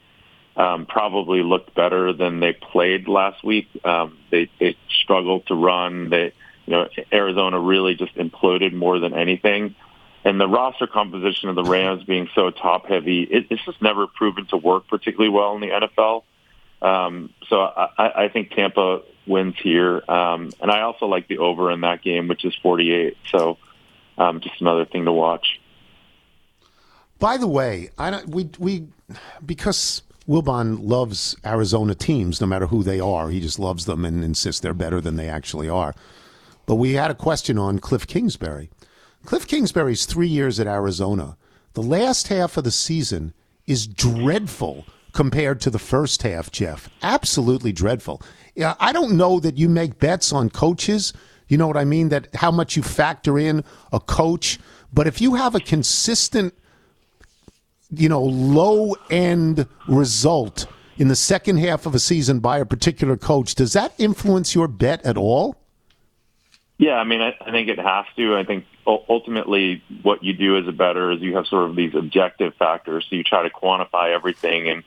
[0.56, 3.68] um, probably looked better than they played last week.
[3.84, 6.10] Um, they, they struggled to run.
[6.10, 6.34] They,
[6.66, 9.76] you know, Arizona really just imploded more than anything.
[10.26, 14.08] And the roster composition of the Rams being so top heavy, it, it's just never
[14.08, 16.24] proven to work particularly well in the NFL.
[16.82, 21.72] Um, so I, I think Tampa wins here, um, and I also like the over
[21.72, 23.18] in that game, which is 48.
[23.32, 23.58] So
[24.18, 25.60] um, just another thing to watch.
[27.20, 28.88] By the way, I don't, we we
[29.46, 33.30] because Wilbon loves Arizona teams, no matter who they are.
[33.30, 35.94] He just loves them and insists they're better than they actually are.
[36.66, 38.70] But we had a question on Cliff Kingsbury.
[39.26, 41.38] Cliff Kingsbury's three years at Arizona.
[41.74, 43.34] The last half of the season
[43.68, 46.90] is dreadful compared to the first half, Jeff.
[47.02, 48.22] Absolutely dreadful.
[48.56, 51.14] Yeah, I don't know that you make bets on coaches.
[51.48, 52.10] You know what I mean?
[52.10, 54.60] That how much you factor in a coach.
[54.94, 56.54] But if you have a consistent
[57.96, 60.68] you know, low end result
[60.98, 64.68] in the second half of a season by a particular coach, does that influence your
[64.68, 65.56] bet at all?
[66.78, 68.36] Yeah, I mean, I, I think it has to.
[68.36, 71.96] I think ultimately what you do as a bettor is you have sort of these
[71.96, 73.06] objective factors.
[73.10, 74.84] So you try to quantify everything and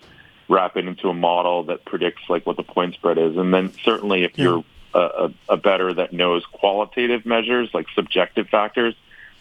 [0.48, 3.36] wrap it into a model that predicts like what the point spread is.
[3.36, 8.48] And then certainly if you're a, a, a bettor that knows qualitative measures like subjective
[8.48, 8.94] factors,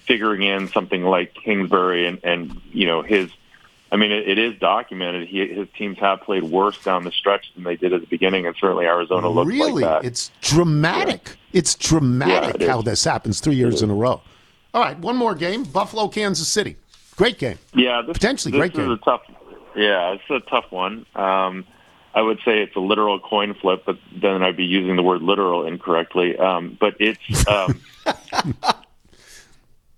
[0.05, 3.29] figuring in something like Kingsbury and, and you know, his
[3.91, 5.27] I mean, it, it is documented.
[5.27, 8.45] He, his teams have played worse down the stretch than they did at the beginning,
[8.47, 9.71] and certainly Arizona looks really?
[9.73, 9.95] like that.
[9.97, 10.07] Really?
[10.07, 11.37] It's dramatic.
[11.53, 12.85] It's dramatic Yeah, it how is.
[12.85, 14.21] this happens three years in a row.
[14.73, 16.75] All right, one more game Buffalo, Kansas City.
[17.15, 17.57] Great game.
[17.73, 18.91] Yeah, this, Potentially this great is game.
[18.91, 19.21] a tough.
[19.75, 21.05] Yeah, it's a tough one.
[21.15, 21.63] Um,
[22.13, 25.21] I would say it's a literal coin flip, but then I'd be using the word
[25.21, 26.37] literal incorrectly.
[26.37, 27.81] Um, but it's um,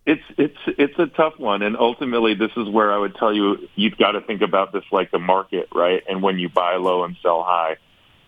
[0.08, 3.70] it's it's it's a tough one, and ultimately, this is where I would tell you
[3.76, 6.02] you've got to think about this like the market, right?
[6.10, 7.78] And when you buy low and sell high.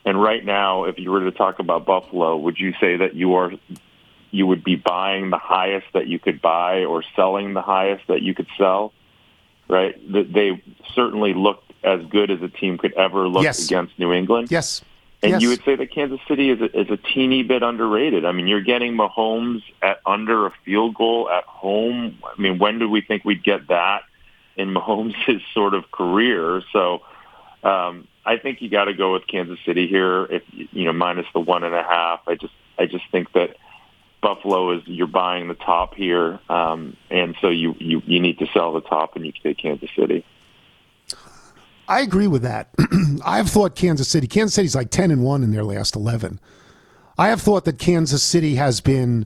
[0.05, 3.35] And right now, if you were to talk about Buffalo, would you say that you
[3.35, 3.51] are
[4.31, 8.21] you would be buying the highest that you could buy or selling the highest that
[8.21, 8.93] you could sell?
[9.67, 9.95] Right?
[10.11, 10.61] That They
[10.95, 13.65] certainly looked as good as a team could ever look Yes.
[13.65, 14.51] against New England.
[14.51, 14.83] Yes.
[15.21, 15.41] And Yes.
[15.41, 18.23] you would say that Kansas City is a, is a teeny bit underrated.
[18.23, 22.17] I mean, you're getting Mahomes at under a field goal at home.
[22.23, 24.03] I mean, when did we think we'd get that
[24.55, 26.61] in Mahomes' sort of career?
[26.71, 27.01] So
[27.63, 30.25] um, I think you got to go with Kansas City here.
[30.25, 32.21] If you know, minus the one and a half.
[32.27, 33.57] I just I just think that
[34.21, 38.47] Buffalo is you're buying the top here, um, and so you, you you need to
[38.53, 40.25] sell the top, and you take Kansas City.
[41.89, 42.69] I agree with that.
[43.25, 44.27] I've thought Kansas City.
[44.27, 46.39] Kansas City's like ten and one in their last eleven.
[47.17, 49.25] I have thought that Kansas City has been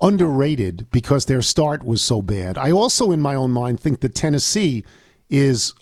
[0.00, 2.56] underrated because their start was so bad.
[2.56, 4.84] I also, in my own mind, think that Tennessee
[5.28, 5.74] is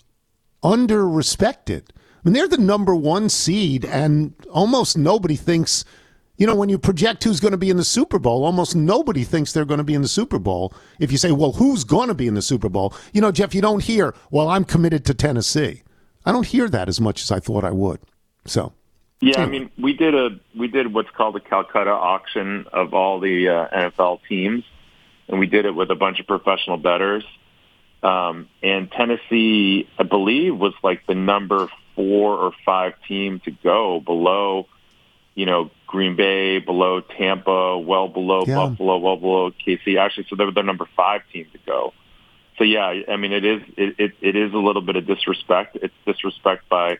[0.63, 1.93] under respected.
[1.95, 5.85] I mean, they're the number one seed, and almost nobody thinks.
[6.39, 9.23] You know, when you project who's going to be in the Super Bowl, almost nobody
[9.23, 10.71] thinks they're going to be in the Super Bowl.
[10.99, 12.93] If you say, well, who's going to be in the Super Bowl?
[13.11, 15.81] You know, Jeff, you don't hear, well, I'm committed to Tennessee.
[16.27, 18.01] I don't hear that as much as I thought I would.
[18.45, 18.73] So,
[19.21, 23.21] Yeah, I mean, we did a we did what's called a Calcutta auction of all
[23.21, 24.65] the uh, NFL teams,
[25.29, 27.23] and we did it with a bunch of professional bettors.
[28.03, 34.01] Um, and Tennessee, I believe, was like the number four or five team to go
[34.01, 34.67] below,
[35.33, 38.67] you know, Green Bay, below Tampa, well below Yeah.
[38.67, 39.97] Buffalo, well below KC.
[39.97, 41.93] Actually, so they were the number five team to go.
[42.57, 45.77] So yeah, I mean, it is it, it, it is a little bit of disrespect.
[45.81, 46.97] It's disrespect by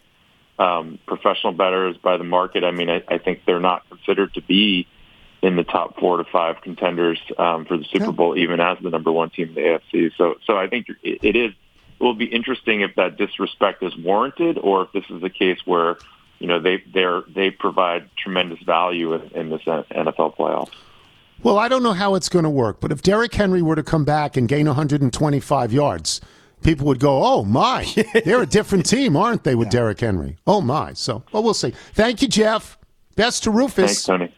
[0.59, 2.63] um, professional bettors, by the market.
[2.63, 4.87] I mean, I, I think they're not considered to be
[5.41, 8.11] in the top four to five contenders um, for the Super Yeah.
[8.11, 10.11] Bowl, even as the number one team in the AFC.
[10.17, 11.53] So, so I think it, it is.
[11.99, 15.57] It will be interesting if that disrespect is warranted, or if this is a case
[15.65, 15.97] where
[16.37, 20.73] you know they they're they provide tremendous value in, in this NFL playoffs.
[21.43, 23.83] Well, I don't know how it's going to work, but if Derrick Henry were to
[23.83, 26.21] come back and gain 125 yards,
[26.63, 27.87] people would go, oh, my.
[28.25, 30.37] They're a different team, aren't they, with Derrick Henry?
[30.47, 30.93] Oh, my.
[30.93, 31.73] So, well, we'll see.
[31.93, 32.77] Thank you, Jeff.
[33.15, 33.85] Best to Rufus.
[33.85, 34.33] Thanks, Tony.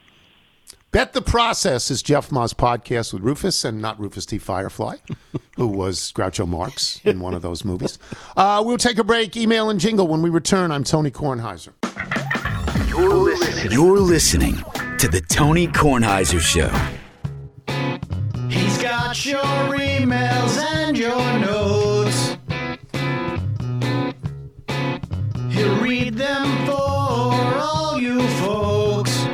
[0.91, 4.39] Bet the Process is Jeff Ma's podcast with Rufus and not Rufus T.
[4.39, 4.95] Firefly,
[5.55, 7.99] who was Groucho Marx in one of those movies.
[8.35, 9.37] Uh, we'll take a break.
[9.37, 10.71] Email and jingle when we return.
[10.71, 11.73] I'm Tony Kornheiser.
[12.89, 13.71] You're listening.
[13.71, 14.63] You're listening
[14.99, 16.67] to the Tony Kornheiser Show.
[18.49, 19.39] He's got your
[19.77, 22.35] emails and your notes.
[25.51, 29.25] He'll read them for all you folks.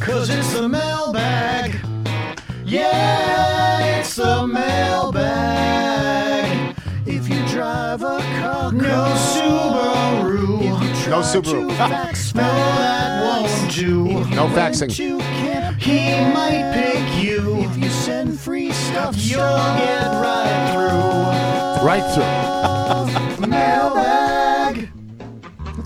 [0.00, 1.78] Cause it's the mailbag.
[2.64, 5.94] Yeah, it's the mailbag.
[7.04, 10.51] If you drive a car, no Subaru.
[11.12, 11.68] No Subaru.
[11.76, 14.04] fax, no, that won't do.
[14.34, 14.98] No faxing.
[14.98, 17.58] You can't, he might pick you.
[17.58, 21.86] If you send free stuff, you'll get right through.
[21.86, 23.42] Right through.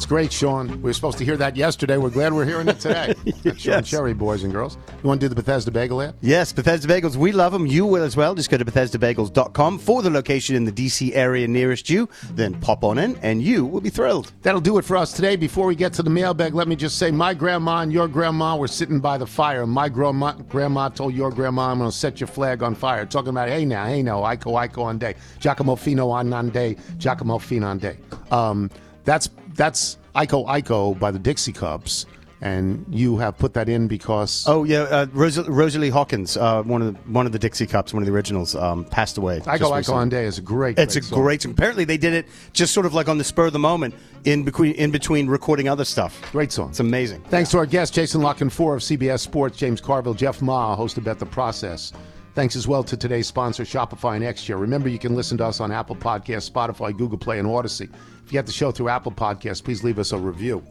[0.07, 0.69] That's great, Sean.
[0.69, 1.97] We were supposed to hear that yesterday.
[1.97, 3.13] We're glad we're hearing it today.
[3.57, 3.83] Sean.
[3.83, 4.79] Cherry, boys and girls.
[5.03, 6.15] You want to do the Bethesda Bagel ad?
[6.21, 7.17] Yes, Bethesda Bagels.
[7.17, 7.67] We love them.
[7.67, 8.37] You will as well.
[8.37, 12.09] Just go to BethesdaBagels.com for the location in the DC area nearest you.
[12.35, 14.31] Then pop on in, and you will be thrilled.
[14.43, 15.35] That'll do it for us today.
[15.35, 18.57] Before we get to the mailbag, let me just say my grandma and your grandma
[18.57, 19.67] were sitting by the fire.
[19.67, 23.07] My grandma, grandma told your grandma, I'm going to set your flag on fire.
[23.07, 25.17] Talking about, hey now, hey now, Iko, Iko on day.
[25.41, 26.77] Giacomo Fino on non day.
[26.97, 27.99] Giacomo Fino on day.
[28.31, 28.71] Um,
[29.07, 32.05] that's, that's Ico Iko by the Dixie Cups.
[32.43, 34.45] And you have put that in because.
[34.47, 37.95] Oh yeah, uh, Ros- Rosalie Hawkins, uh, one of the, one of the Dixie Cups,
[37.95, 39.41] one of the originals, um, passed away.
[39.41, 39.99] Iko recently.
[40.03, 41.19] on day is a great, It's a song.
[41.23, 41.41] great.
[41.41, 41.53] song.
[41.53, 43.95] Apparently, they did it just sort of like on the spur of the moment,
[44.25, 46.21] in between in between recording other stuff.
[46.31, 46.69] Great song.
[46.69, 47.23] It's amazing.
[47.31, 50.99] Thanks to our guests, Jason La Canfora of CBS Sports, James Carville, Jeff Ma, host
[50.99, 51.95] of Bet the Process.
[52.37, 54.59] Thanks as well to today's sponsor, Shopify and X Chair.
[54.59, 57.85] Remember, you can listen to us on Apple Podcasts, Spotify, Google Play, and Audacy.
[57.85, 60.63] If you get the show through Apple Podcasts, please leave us a review.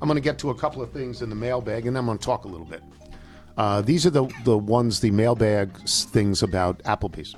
[0.00, 2.06] I'm going to get to a couple of things in the mailbag, and then I'm
[2.06, 2.82] going to talk a little bit.
[3.58, 7.36] Uh, these are the, the ones, the mailbag things about Applebee's.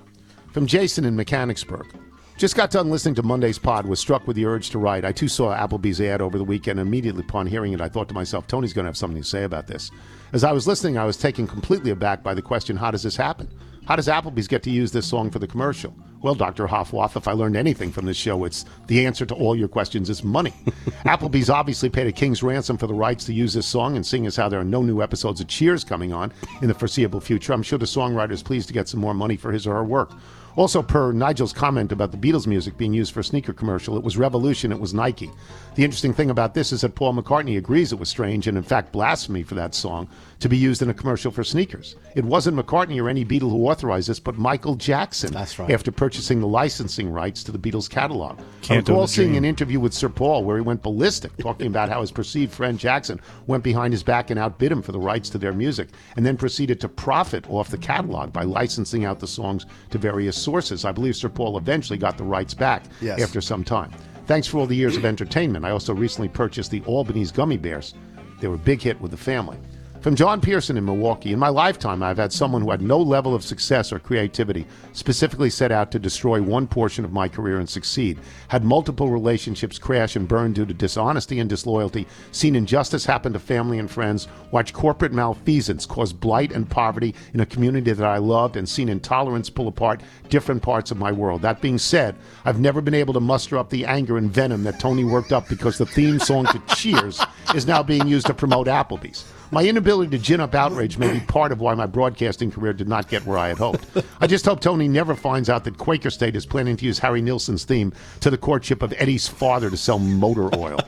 [0.52, 1.92] From Jason in Mechanicsburg.
[2.38, 5.04] Just got done listening to Monday's pod, was struck with the urge to write.
[5.04, 6.78] I too saw Applebee's ad over the weekend.
[6.78, 9.42] Immediately upon hearing it, I thought to myself, Tony's going to have something to say
[9.42, 9.90] about this.
[10.32, 13.16] As I was listening, I was taken completely aback by the question, how does this
[13.16, 13.48] happen?
[13.84, 15.92] How does Applebee's get to use this song for the commercial?
[16.22, 16.68] Well, Dr.
[16.68, 20.08] Hoffwath, if I learned anything from this show, it's the answer to all your questions
[20.08, 20.52] is money.
[21.04, 24.24] Applebee's obviously paid a king's ransom for the rights to use this song, and seeing
[24.24, 27.52] as how there are no new episodes of Cheers coming on in the foreseeable future,
[27.52, 29.84] I'm sure the songwriter is pleased to get some more money for his or her
[29.84, 30.12] work.
[30.54, 34.04] Also, per Nigel's comment about the Beatles music being used for a sneaker commercial, it
[34.04, 35.30] was Revolution, it was Nike.
[35.76, 38.62] The interesting thing about this is that Paul McCartney agrees it was strange and, in
[38.62, 40.08] fact, blasphemy for that song
[40.42, 41.94] to be used in a commercial for sneakers.
[42.16, 45.32] It wasn't McCartney or any Beatle who authorized this, but Michael Jackson.
[45.32, 45.70] That's right.
[45.70, 48.38] After purchasing the licensing rights to the Beatles catalog.
[48.60, 51.88] Can't I recall seeing an interview with Sir Paul where he went ballistic, talking about
[51.88, 55.30] how his perceived friend Jackson went behind his back and outbid him for the rights
[55.30, 59.28] to their music, and then proceeded to profit off the catalog by licensing out the
[59.28, 60.84] songs to various sources.
[60.84, 63.22] I believe Sir Paul eventually got the rights back Yes.
[63.22, 63.92] after some time.
[64.26, 65.64] Thanks for all the years of entertainment.
[65.64, 67.94] I also recently purchased the Albanese gummy bears.
[68.40, 69.56] They were a big hit with the family.
[70.02, 73.36] From John Pearson in Milwaukee, in my lifetime, I've had someone who had no level
[73.36, 77.70] of success or creativity specifically set out to destroy one portion of my career and
[77.70, 78.18] succeed.
[78.48, 83.38] Had multiple relationships crash and burn due to dishonesty and disloyalty, seen injustice happen to
[83.38, 88.18] family and friends, watched corporate malfeasance cause blight and poverty in a community that I
[88.18, 91.42] loved, and seen intolerance pull apart different parts of my world.
[91.42, 94.80] That being said, I've never been able to muster up the anger and venom that
[94.80, 97.24] Tony worked up because the theme song to Cheers
[97.54, 99.32] is now being used to promote Applebee's.
[99.52, 102.88] My inability to gin up outrage may be part of why my broadcasting career did
[102.88, 103.84] not get where I had hoped.
[104.18, 107.20] I just hope Tony never finds out that Quaker State is planning to use Harry
[107.20, 110.78] Nilsson's theme to the courtship of Eddie's father to sell motor oil.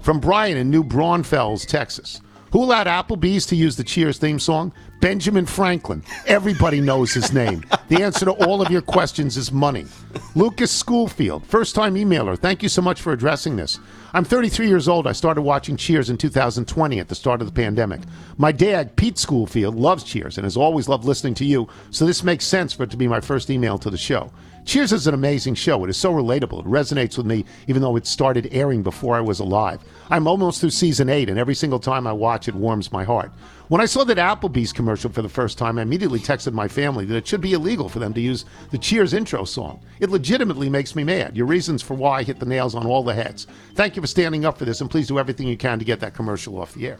[0.00, 2.22] From Brian in New Braunfels, Texas.
[2.52, 4.74] Who allowed Applebee's to use the Cheers theme song?
[5.00, 6.04] Benjamin Franklin.
[6.26, 7.64] Everybody knows his name.
[7.88, 9.86] The answer to all of your questions is money.
[10.34, 12.38] Lucas Schoolfield, first time emailer.
[12.38, 13.80] Thank you so much for addressing this.
[14.12, 15.06] I'm 33 years old.
[15.06, 18.02] I started watching Cheers in 2020 at the start of the pandemic.
[18.36, 22.22] My dad, Pete Schoolfield, loves Cheers and has always loved listening to you, so this
[22.22, 24.30] makes sense for it to be my first email to the show.
[24.64, 25.82] Cheers is an amazing show.
[25.84, 26.60] It is so relatable.
[26.60, 29.80] It resonates with me, even though it started airing before I was alive.
[30.08, 33.32] I'm almost through season eight, and every single time I watch it warms my heart.
[33.68, 37.04] When I saw that Applebee's commercial for the first time, I immediately texted my family
[37.06, 39.82] that it should be illegal for them to use the Cheers intro song.
[39.98, 41.36] It legitimately makes me mad.
[41.36, 43.48] Your reasons for why hit the nails on all the heads.
[43.74, 46.00] Thank you for standing up for this, and please do everything you can to get
[46.00, 46.98] that commercial off the air.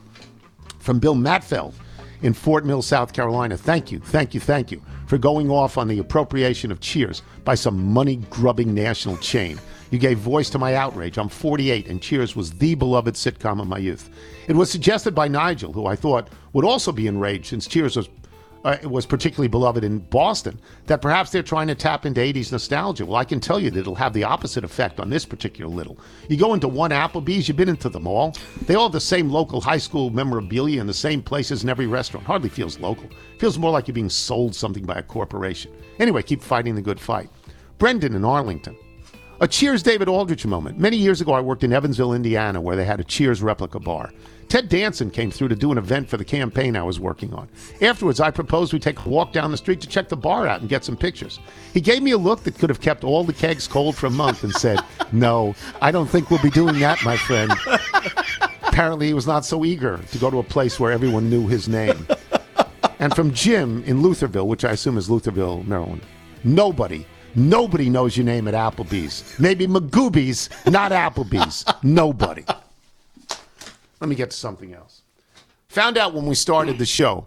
[0.81, 1.75] From Bill Matfeld
[2.23, 3.57] in Fort Mill, South Carolina.
[3.57, 7.55] Thank you, thank you, thank you for going off on the appropriation of Cheers by
[7.55, 9.59] some money grubbing national chain.
[9.91, 11.19] You gave voice to my outrage.
[11.19, 14.09] I'm 48, and Cheers was the beloved sitcom of my youth.
[14.49, 18.09] It was suggested by Nigel, who I thought would also be enraged since Cheers was
[18.65, 23.05] uh, was particularly beloved in Boston, that perhaps they're trying to tap into 80s nostalgia.
[23.05, 25.99] Well, I can tell you that it'll have the opposite effect on this particular little.
[26.29, 28.37] You go into one Applebee's, you've been into them all.
[28.67, 31.87] They all have the same local high school memorabilia in the same places in every
[31.87, 32.27] restaurant.
[32.27, 33.09] Hardly feels local.
[33.39, 35.73] Feels more like you're being sold something by a corporation.
[35.99, 37.29] Anyway, keep fighting the good fight.
[37.79, 38.77] Brendan in Arlington.
[39.41, 40.79] A Cheers David Aldrich moment.
[40.79, 44.13] Many years ago, I worked in Evansville, Indiana, where they had a Cheers replica bar.
[44.53, 47.49] Ted Danson came through to do an event for the campaign I was working on.
[47.81, 50.61] Afterwards, I proposed we take a walk down the street to check the bar out
[50.61, 51.41] and get some pictures.
[51.73, 54.11] He gave me a look that could have kept all the kegs cold for a
[54.11, 54.79] month and said,
[55.13, 57.51] No, I don't think we'll be doing that, my friend.
[58.63, 61.67] Apparently, he was not so eager to go to a place where everyone knew his
[61.67, 62.07] name.
[62.99, 66.03] And from Jim in Lutherville, which I assume is Lutherville, Maryland.
[66.45, 69.39] Nobody, nobody knows your name at Applebee's.
[69.39, 71.65] Maybe Magoobies, not Applebee's.
[71.83, 72.45] Nobody.
[74.03, 75.03] Let me get to something else.
[75.69, 77.25] Found out when we started the show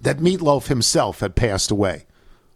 [0.00, 2.06] that Meatloaf himself had passed away,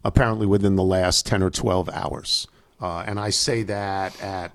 [0.02, 2.46] apparently within the last 10 or 12 hours.
[2.80, 4.52] Uh, and I say that at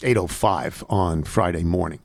[0.00, 2.00] 8.05 on Friday morning.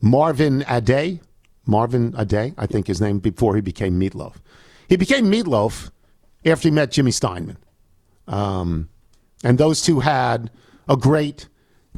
[0.00, 1.18] Marvin Aday,
[1.66, 4.34] Marvin Aday, I think his name, before he became Meatloaf.
[4.88, 5.90] He became Meatloaf
[6.44, 7.58] after he met Jimmy Steinman.
[8.28, 8.88] Um,
[9.42, 10.48] and those two had
[10.88, 11.48] a great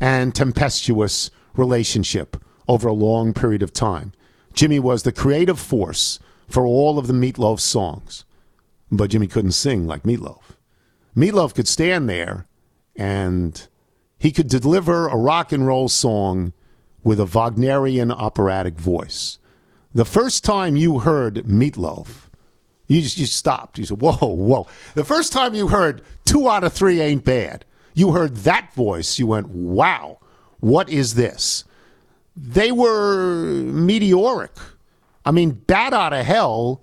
[0.01, 2.39] and tempestuous relationship
[2.69, 4.13] over a long period of time.
[4.53, 8.25] Jimmy was the creative force for all of the Meatloaf songs,
[8.91, 10.57] but Jimmy couldn't sing like Meatloaf.
[11.17, 12.47] Meatloaf could stand there
[12.97, 13.69] and
[14.19, 16.53] he could deliver a rock and roll song
[17.03, 19.39] with a Wagnerian operatic voice.
[19.95, 22.29] The first time you heard Meatloaf,
[22.87, 23.79] you just you stopped.
[23.79, 27.65] You said, "Whoa, whoa!" The first time you heard two out of three ain't bad,
[27.95, 29.19] you heard that voice.
[29.19, 30.19] You went, "Wow,
[30.61, 31.65] what is this?"
[32.41, 34.53] They were meteoric.
[35.27, 36.81] I mean, "Bat Out of Hell"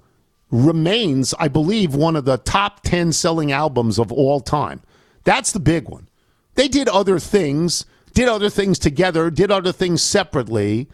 [0.51, 4.81] remains, I believe, one of the top ten selling albums of all time.
[5.23, 6.09] That's the big one.
[6.55, 10.89] They did other things, did other things together, did other things separately.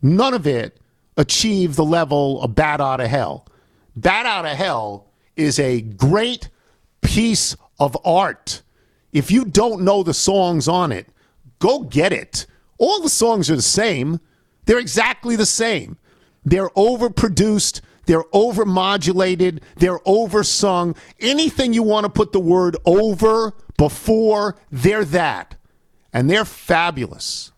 [0.00, 0.78] None of it
[1.16, 3.46] achieved the level of Bat Out of Hell.
[3.96, 5.06] Bat Out of Hell
[5.36, 6.48] is a great
[7.00, 8.62] piece of art.
[9.12, 11.08] If you don't know the songs on it,
[11.58, 12.46] go get it.
[12.84, 14.20] All the songs are the same.
[14.66, 15.96] They're exactly the same.
[16.44, 17.80] They're overproduced.
[18.04, 19.62] They're overmodulated.
[19.76, 20.94] They're oversung.
[21.18, 25.56] Anything you want to put the word over before, they're that.
[26.12, 27.52] And they're fabulous.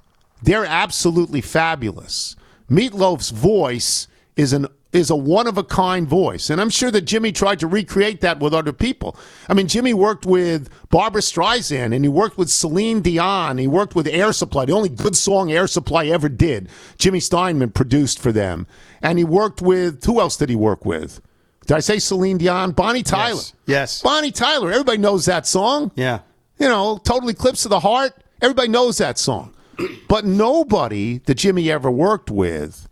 [0.45, 2.37] They're absolutely fabulous.
[2.71, 4.07] Meatloaf's voice
[4.37, 6.49] is an is a one of a kind voice.
[6.49, 9.17] And I'm sure that Jimmy tried to recreate that with other people.
[9.49, 13.59] I mean, Jimmy worked with Barbra Streisand and he worked with Celine Dion.
[13.59, 16.69] He worked with Air Supply, the only good song Air Supply ever did.
[16.99, 18.67] Jimmy Steinman produced for them.
[19.03, 21.21] And he worked with, who else did he work with?
[21.67, 22.73] Did I say Celine Dion?
[22.73, 23.35] Bonnie Tyler.
[23.37, 23.55] Yes.
[23.67, 24.03] Yes.
[24.03, 24.71] Bonnie Tyler.
[24.71, 25.91] Everybody knows that song.
[25.95, 26.21] Yeah.
[26.59, 28.15] You know, Total Eclipse of the Heart.
[28.41, 29.53] Everybody knows that song.
[30.09, 32.89] But nobody that Jimmy ever worked with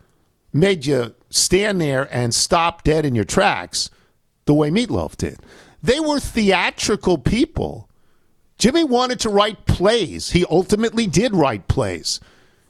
[0.52, 3.90] made you stand there and stop dead in your tracks
[4.44, 5.38] the way Meatloaf did.
[5.82, 7.88] They were theatrical people.
[8.58, 10.30] Jimmy wanted to write plays.
[10.30, 12.20] He ultimately did write plays.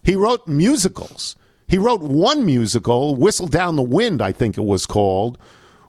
[0.02, 1.36] He wrote musicals.
[1.68, 5.38] He wrote one musical, Whistle Down the Wind, I think it was called,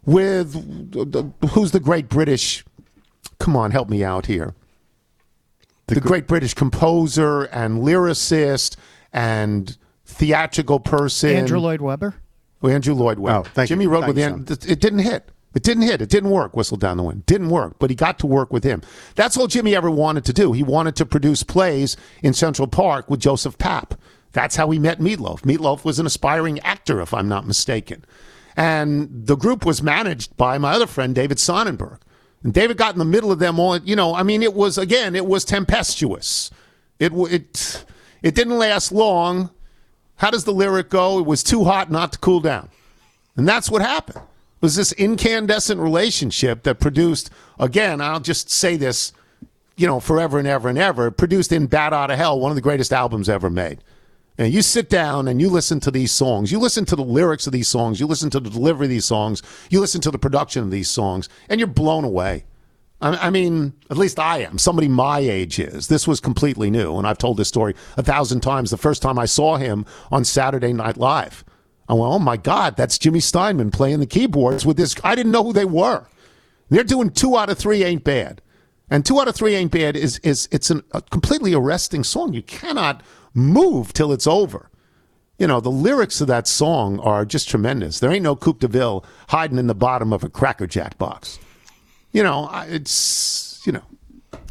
[0.06, 0.54] with
[1.52, 2.64] who's the great British.
[3.40, 4.54] Come on, help me out here.
[5.88, 8.76] The, great British composer and lyricist
[9.14, 11.32] and theatrical person.
[11.32, 12.16] Andrew Lloyd Webber.
[12.66, 13.40] Oh, Andrew Lloyd Webber.
[13.40, 13.90] Oh, thank Jimmy you.
[13.90, 14.46] wrote Thank with him.
[14.70, 15.32] It didn't hit.
[15.54, 16.02] It didn't hit.
[16.02, 16.56] It didn't work.
[16.56, 17.26] Whistle down the wind.
[17.26, 17.78] Didn't work.
[17.80, 18.82] But he got to work with him.
[19.16, 20.52] That's all Jimmy ever wanted to do.
[20.52, 23.98] He wanted to produce plays in Central Park with Joseph Papp.
[24.34, 25.42] That's how he met Meatloaf.
[25.44, 28.04] Meatloaf was an aspiring actor, if I'm not mistaken.
[28.58, 32.00] And the group was managed by my other friend, David Sonnenberg.
[32.44, 33.78] And David got in the middle of them all.
[33.78, 36.52] You know, I mean, it was, again, it was tempestuous.
[37.00, 37.86] It, it,
[38.22, 39.52] it didn't last long.
[40.18, 41.20] How does the lyric go?
[41.20, 42.70] It was too hot not to cool down.
[43.36, 44.24] And that's what happened.
[44.24, 49.12] It was this incandescent relationship that produced, again, I'll just say this,
[49.76, 52.56] you know, forever and ever and ever, produced in Bat Out of Hell, one of
[52.56, 53.80] the greatest albums ever made.
[54.38, 57.48] And you sit down and you listen to these songs, you listen to the lyrics
[57.48, 60.18] of these songs, you listen to the delivery of these songs, you listen to the
[60.18, 62.46] production of these songs, and you're blown away.
[63.02, 64.58] I I mean, at least I am.
[64.58, 65.88] Somebody my age is.
[65.88, 68.72] This was completely new, and I've told this story a thousand times.
[68.72, 71.44] The first time I saw him on Saturday Night Live,
[71.88, 75.32] I went, "Oh my God, that's Jimmy Steinman playing the keyboards with this." I didn't
[75.32, 76.06] know who they were.
[76.70, 78.42] They're doing two out of three ain't bad,
[78.90, 82.34] and two out of three ain't bad is is it's an, a completely arresting song.
[82.34, 84.70] You cannot move till it's over.
[85.38, 88.00] You know, the lyrics of that song are just tremendous.
[88.00, 91.40] There ain't no Coupe de Ville hiding in the bottom of a Cracker Jack box
[92.16, 93.84] you know, it's you know,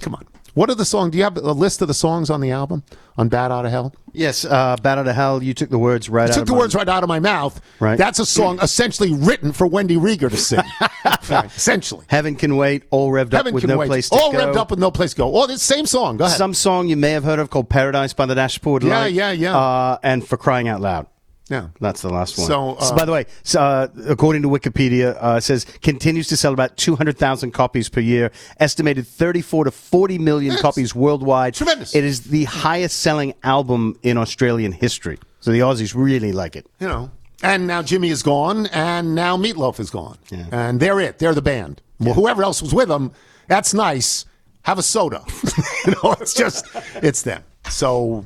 [0.00, 0.26] come on.
[0.54, 1.10] What are the songs?
[1.10, 2.84] Do you have a list of the songs on the album
[3.18, 3.92] on Bat Out of Hell?
[4.12, 5.42] Yes, uh, Bat Out of Hell.
[5.42, 7.08] You took the words right I out took of the my- words right out of
[7.08, 7.60] my mouth.
[7.80, 7.98] Right.
[7.98, 10.60] That's a song essentially written for Wendy Rieger to sing.
[11.56, 12.04] essentially.
[12.08, 13.86] Heaven Can Wait, All Revved Heaven Up with No wait.
[13.88, 14.38] Place to All Go.
[14.38, 15.34] All revved up with no place to go.
[15.36, 16.18] Oh, the same song.
[16.18, 16.36] Go ahead.
[16.38, 19.12] Some song you may have heard of called Paradise by the Dashboard Yeah, Light.
[19.12, 19.56] yeah, yeah.
[19.56, 21.06] Uh, and For Crying Out Loud.
[21.50, 21.68] Yeah.
[21.78, 22.46] That's the last one.
[22.46, 26.36] So, uh, by the way, so, uh, according to Wikipedia, uh, it says continues to
[26.36, 31.54] sell about 200,000 copies per year, estimated 34 to 40 million copies worldwide.
[31.54, 31.94] Tremendous.
[31.94, 35.18] It is the highest selling album in Australian history.
[35.40, 36.66] So the Aussies really like it.
[36.80, 37.10] You know.
[37.42, 40.16] And now Jimmy is gone, and now Meatloaf is gone.
[40.30, 40.46] Yeah.
[40.50, 41.18] And they're it.
[41.18, 41.82] They're the band.
[42.00, 43.12] Well, whoever else was with them,
[43.48, 44.24] that's nice.
[44.62, 45.22] Have a soda.
[45.86, 46.66] you know, it's just,
[46.96, 47.44] it's them.
[47.68, 48.24] So,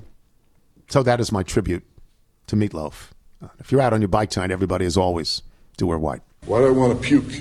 [0.88, 1.82] so that is my tribute
[2.48, 3.10] to Meatloaf.
[3.42, 5.42] Uh, If you're out on your bike tonight, everybody, as always,
[5.76, 6.22] do wear white.
[6.46, 7.32] Why do I want to puke?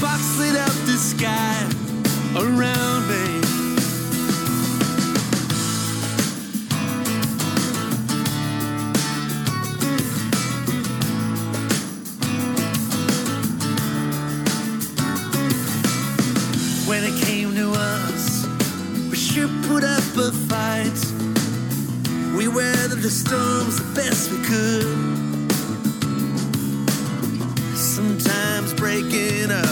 [0.00, 1.68] Sparks lit up the sky
[2.34, 3.40] around me.
[16.88, 18.46] When it came to us,
[19.10, 20.98] we sure put up a fight.
[22.38, 25.29] We weathered the storms the best we could.
[28.30, 29.64] Sometimes breaking up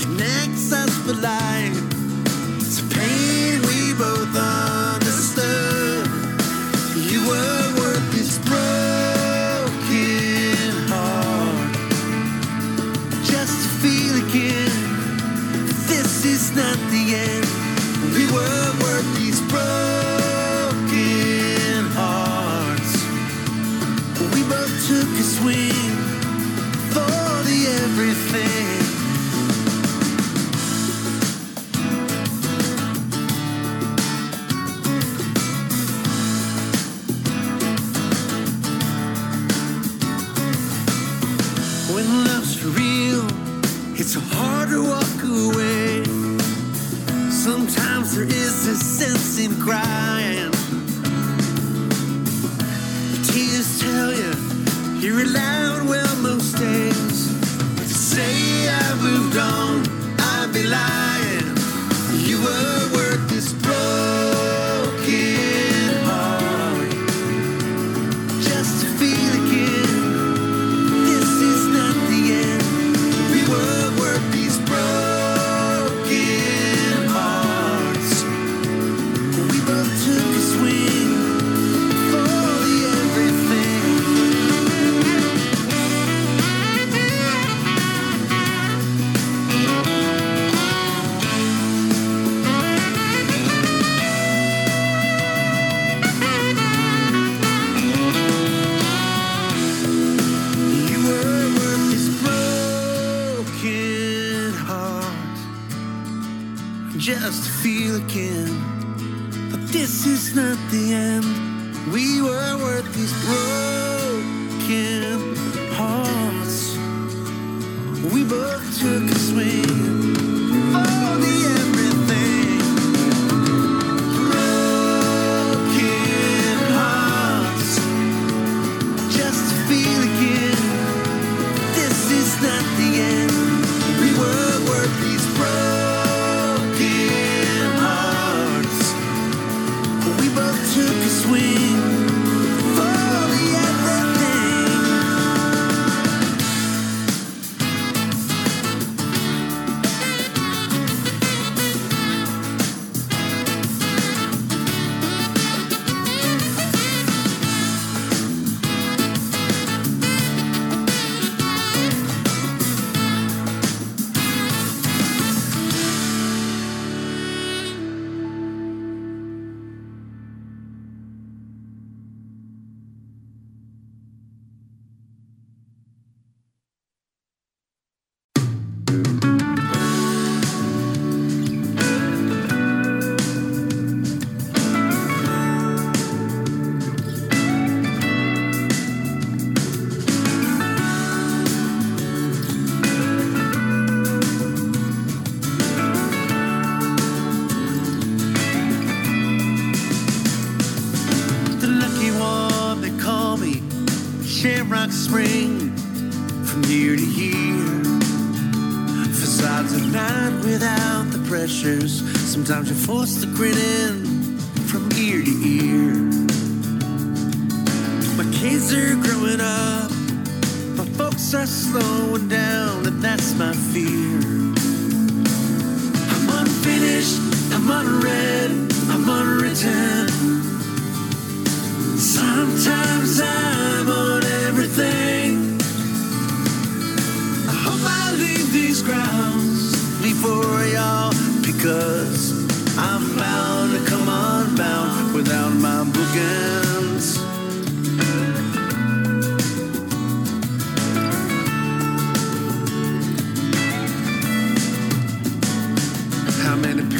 [0.00, 1.85] connects us for life.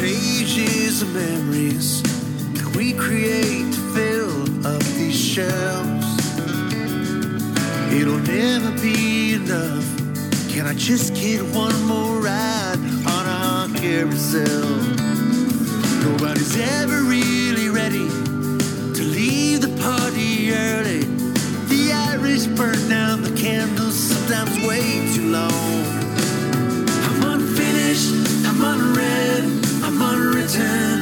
[0.07, 2.01] Pages of memories
[2.55, 6.07] can we create to fill up these shelves?
[7.93, 9.85] It'll never be enough.
[10.49, 12.79] Can I just get one more ride
[13.17, 14.69] on our carousel?
[16.05, 18.09] Nobody's ever really ready
[18.97, 21.03] to leave the party early.
[21.73, 25.85] The Irish burn down the candles sometimes way too long.
[27.09, 28.15] I'm unfinished,
[28.47, 29.36] I'm unread,
[30.55, 31.01] I'm.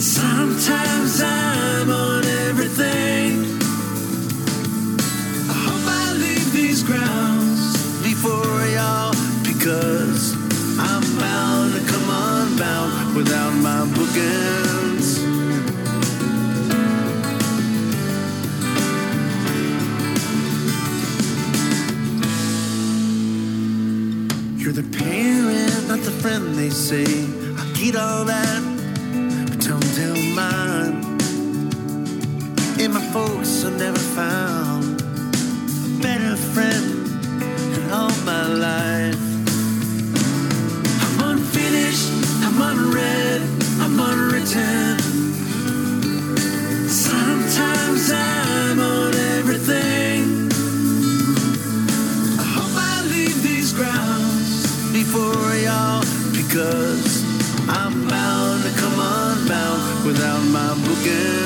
[0.00, 3.44] Sometimes I'm on everything.
[5.48, 9.14] I hope I leave these grounds before y'all
[9.44, 10.34] because
[10.80, 15.22] I'm bound to come unbound without my bookends.
[24.58, 27.33] You're the parent, not the friend they say.
[27.84, 28.62] I get all that,
[29.50, 31.04] but don't tell mine.
[32.80, 37.06] And my folks have never found a better friend
[37.76, 39.20] in all my life.
[41.04, 42.08] I'm unfinished,
[42.46, 43.42] I'm unread,
[43.82, 44.98] I'm unwritten.
[46.88, 50.48] Sometimes I'm on everything.
[52.40, 56.00] I hope I leave these grounds before y'all
[56.32, 56.83] because I'm
[61.04, 61.43] bound